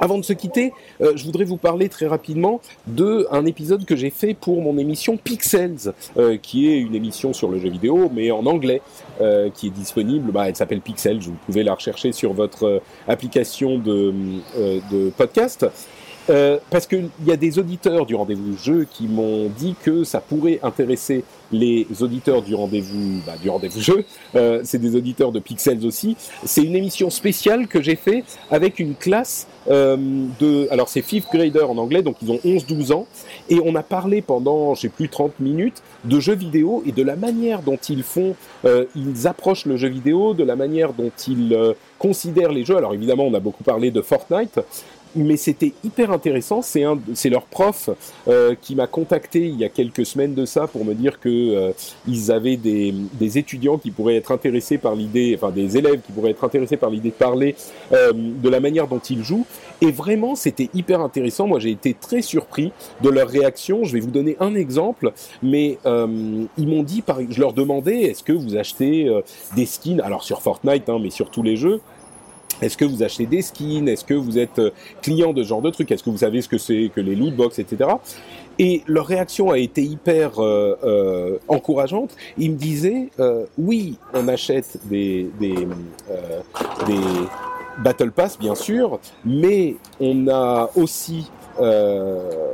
[0.00, 3.94] Avant de se quitter, euh, je voudrais vous parler très rapidement de un épisode que
[3.94, 8.10] j'ai fait pour mon émission Pixels, euh, qui est une émission sur le jeu vidéo,
[8.12, 8.82] mais en anglais,
[9.20, 10.32] euh, qui est disponible.
[10.32, 11.20] Bah, elle s'appelle Pixels.
[11.20, 14.12] Vous pouvez la rechercher sur votre euh, application de,
[14.90, 15.66] de podcast.
[16.30, 20.20] Euh, parce qu'il y a des auditeurs du rendez-vous jeu qui m'ont dit que ça
[20.20, 24.04] pourrait intéresser les auditeurs du rendez-vous bah, du rendez-vous jeu.
[24.34, 26.16] Euh, c'est des auditeurs de Pixels aussi.
[26.44, 29.96] C'est une émission spéciale que j'ai fait avec une classe euh,
[30.40, 33.06] de alors c'est fifth grader en anglais donc ils ont 11-12 ans
[33.48, 37.02] et on a parlé pendant je sais plus 30 minutes de jeux vidéo et de
[37.04, 41.12] la manière dont ils font euh, ils approchent le jeu vidéo de la manière dont
[41.28, 44.58] ils euh, considèrent les jeux alors évidemment on a beaucoup parlé de Fortnite
[45.14, 46.62] mais c'était hyper intéressant.
[46.62, 47.90] C'est un, c'est leur prof
[48.28, 51.28] euh, qui m'a contacté il y a quelques semaines de ça pour me dire que
[51.28, 51.72] euh,
[52.06, 56.12] ils avaient des, des étudiants qui pourraient être intéressés par l'idée, enfin des élèves qui
[56.12, 57.54] pourraient être intéressés par l'idée de parler
[57.92, 59.46] euh, de la manière dont ils jouent.
[59.80, 61.48] Et vraiment, c'était hyper intéressant.
[61.48, 62.70] Moi, j'ai été très surpris
[63.02, 63.84] de leur réaction.
[63.84, 68.22] Je vais vous donner un exemple, mais euh, ils m'ont dit, je leur demandais, est-ce
[68.22, 69.22] que vous achetez euh,
[69.56, 71.80] des skins, alors sur Fortnite, hein, mais sur tous les jeux.
[72.62, 73.88] Est-ce que vous achetez des skins?
[73.88, 74.70] Est-ce que vous êtes euh,
[75.02, 77.16] client de ce genre de trucs Est-ce que vous savez ce que c'est que les
[77.16, 77.90] loot box, etc.
[78.58, 82.14] Et leur réaction a été hyper euh, euh, encourageante.
[82.38, 85.66] Ils me disaient euh, oui, on achète des des,
[86.10, 86.40] euh,
[86.86, 87.00] des
[87.78, 92.52] battle pass bien sûr, mais on a aussi euh,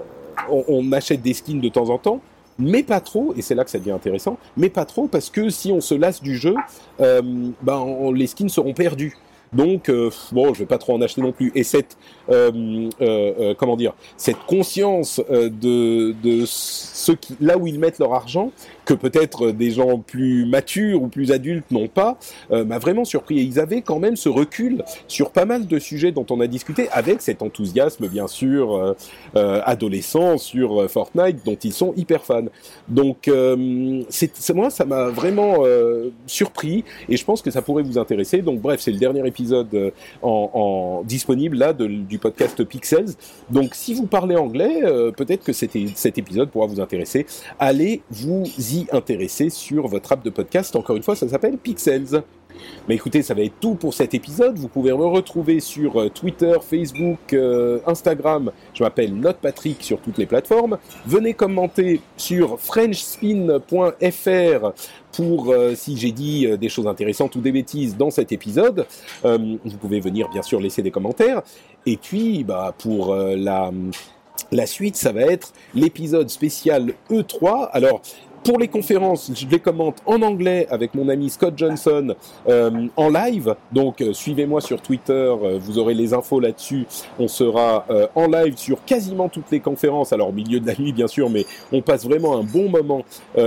[0.51, 2.21] on, on achète des skins de temps en temps.
[2.61, 5.49] Mais pas trop, et c'est là que ça devient intéressant, mais pas trop parce que
[5.49, 6.57] si on se lasse du jeu,
[6.99, 9.17] ben, les skins seront perdus.
[9.53, 11.53] Donc euh, bon, je vais pas trop en acheter non plus.
[11.55, 11.97] Et cette
[12.29, 18.53] comment dire, cette conscience euh, de de ceux qui là où ils mettent leur argent,
[18.85, 22.19] que peut-être des gens plus matures ou plus adultes n'ont pas,
[22.51, 23.39] m'a vraiment surpris.
[23.39, 26.47] Et ils avaient quand même ce recul sur pas mal de sujets dont on a
[26.47, 28.95] discuté, avec cet enthousiasme bien sûr
[29.35, 32.47] adolescent sur Fortnite dont ils sont hyper fans.
[32.89, 33.31] Donc
[34.09, 35.57] c'est moi ça m'a vraiment
[36.27, 38.41] surpris et je pense que ça pourrait vous intéresser.
[38.41, 43.15] Donc bref, c'est le dernier épisode en, en disponible là de, du podcast Pixels.
[43.51, 47.27] Donc si vous parlez anglais, euh, peut-être que cet, cet épisode pourra vous intéresser.
[47.59, 50.75] Allez vous y intéresser sur votre app de podcast.
[50.77, 52.23] Encore une fois, ça s'appelle Pixels.
[52.89, 54.57] Mais écoutez, ça va être tout pour cet épisode.
[54.57, 58.53] Vous pouvez me retrouver sur euh, Twitter, Facebook, euh, Instagram.
[58.75, 60.79] Je m'appelle NotePatrick sur toutes les plateformes.
[61.07, 64.73] Venez commenter sur frenchspin.fr
[65.13, 68.87] pour si j'ai dit des choses intéressantes ou des bêtises dans cet épisode.
[69.25, 71.43] vous pouvez venir bien sûr laisser des commentaires.
[71.87, 73.73] Et puis, bah, pour la
[74.51, 77.69] la suite, ça va être l'épisode spécial E3.
[77.73, 78.01] Alors,
[78.45, 82.15] pour les conférences, je les commente en anglais avec mon ami Scott Johnson
[82.49, 83.55] euh, en live.
[83.73, 86.87] Donc euh, suivez-moi sur Twitter, euh, vous aurez les infos là-dessus.
[87.19, 90.13] On sera en live sur quasiment toutes les conférences.
[90.13, 93.05] Alors au milieu de la nuit bien sûr, mais on passe vraiment un bon moment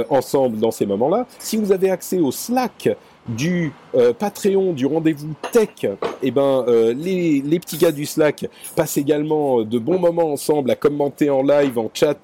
[0.10, 1.26] ensemble dans ces moments-là.
[1.40, 2.90] Si vous avez accès au Slack
[3.28, 5.86] du euh, Patreon, du rendez-vous tech,
[6.24, 8.46] eh ben euh, les, les, petits gars du Slack
[8.76, 12.18] passent également euh, de bons moments ensemble à commenter en live, en chat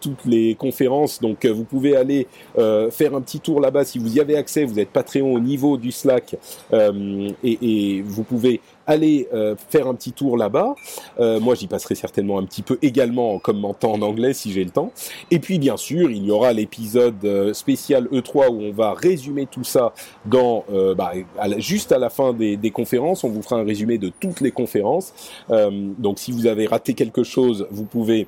[0.00, 1.20] toutes les conférences.
[1.20, 2.26] Donc vous pouvez aller
[2.56, 4.64] faire un petit tour là-bas si vous y avez accès.
[4.64, 6.36] Vous êtes Patreon au niveau du Slack
[6.72, 10.74] et, et, vous pouvez allez euh, faire un petit tour là-bas.
[11.20, 14.64] Euh, moi, j'y passerai certainement un petit peu également en commentant en anglais si j'ai
[14.64, 14.92] le temps.
[15.30, 19.46] Et puis, bien sûr, il y aura l'épisode euh, spécial E3 où on va résumer
[19.46, 19.92] tout ça
[20.26, 20.64] dans
[20.96, 21.12] bah,
[21.58, 23.24] juste à la fin des, des, conférences.
[23.24, 25.12] On vous fera un résumé de toutes les conférences.
[25.48, 28.26] donc, si vous avez raté quelque chose, vous pouvez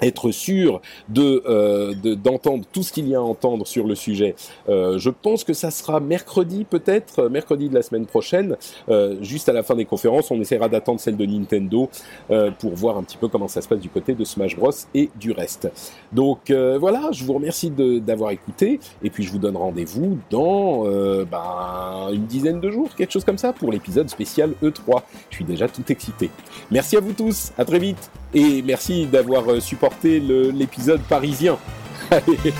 [0.00, 0.80] être sûr
[1.10, 4.34] de euh, d'entendre tout ce qu'il y a à entendre sur le sujet.
[4.70, 8.56] Euh, je pense que ça sera mercredi peut-être, mercredi de la semaine prochaine,
[8.88, 10.30] euh, juste à la fin des conférences.
[10.30, 11.90] On essaiera d'attendre celle de Nintendo
[12.30, 14.70] euh, pour voir un petit peu comment ça se passe du côté de Smash Bros
[14.94, 15.70] et du reste.
[16.12, 20.84] Donc euh, voilà, je vous remercie d'avoir écouté et puis je vous donne rendez-vous dans
[20.84, 25.02] ben, une dizaine de jours, quelque chose comme ça, pour l'épisode spécial E3.
[25.28, 26.30] Je suis déjà tout excité.
[26.70, 31.58] Merci à vous tous, à très vite et merci d'avoir supporté l'épisode parisien.
[32.10, 32.52] Allez,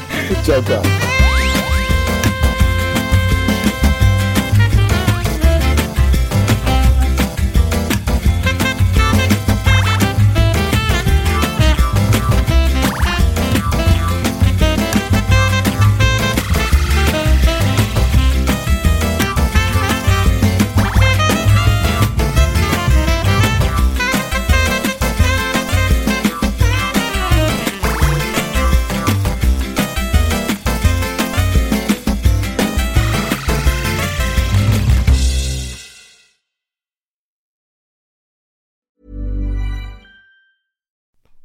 [0.45, 1.24] ciao, ciao.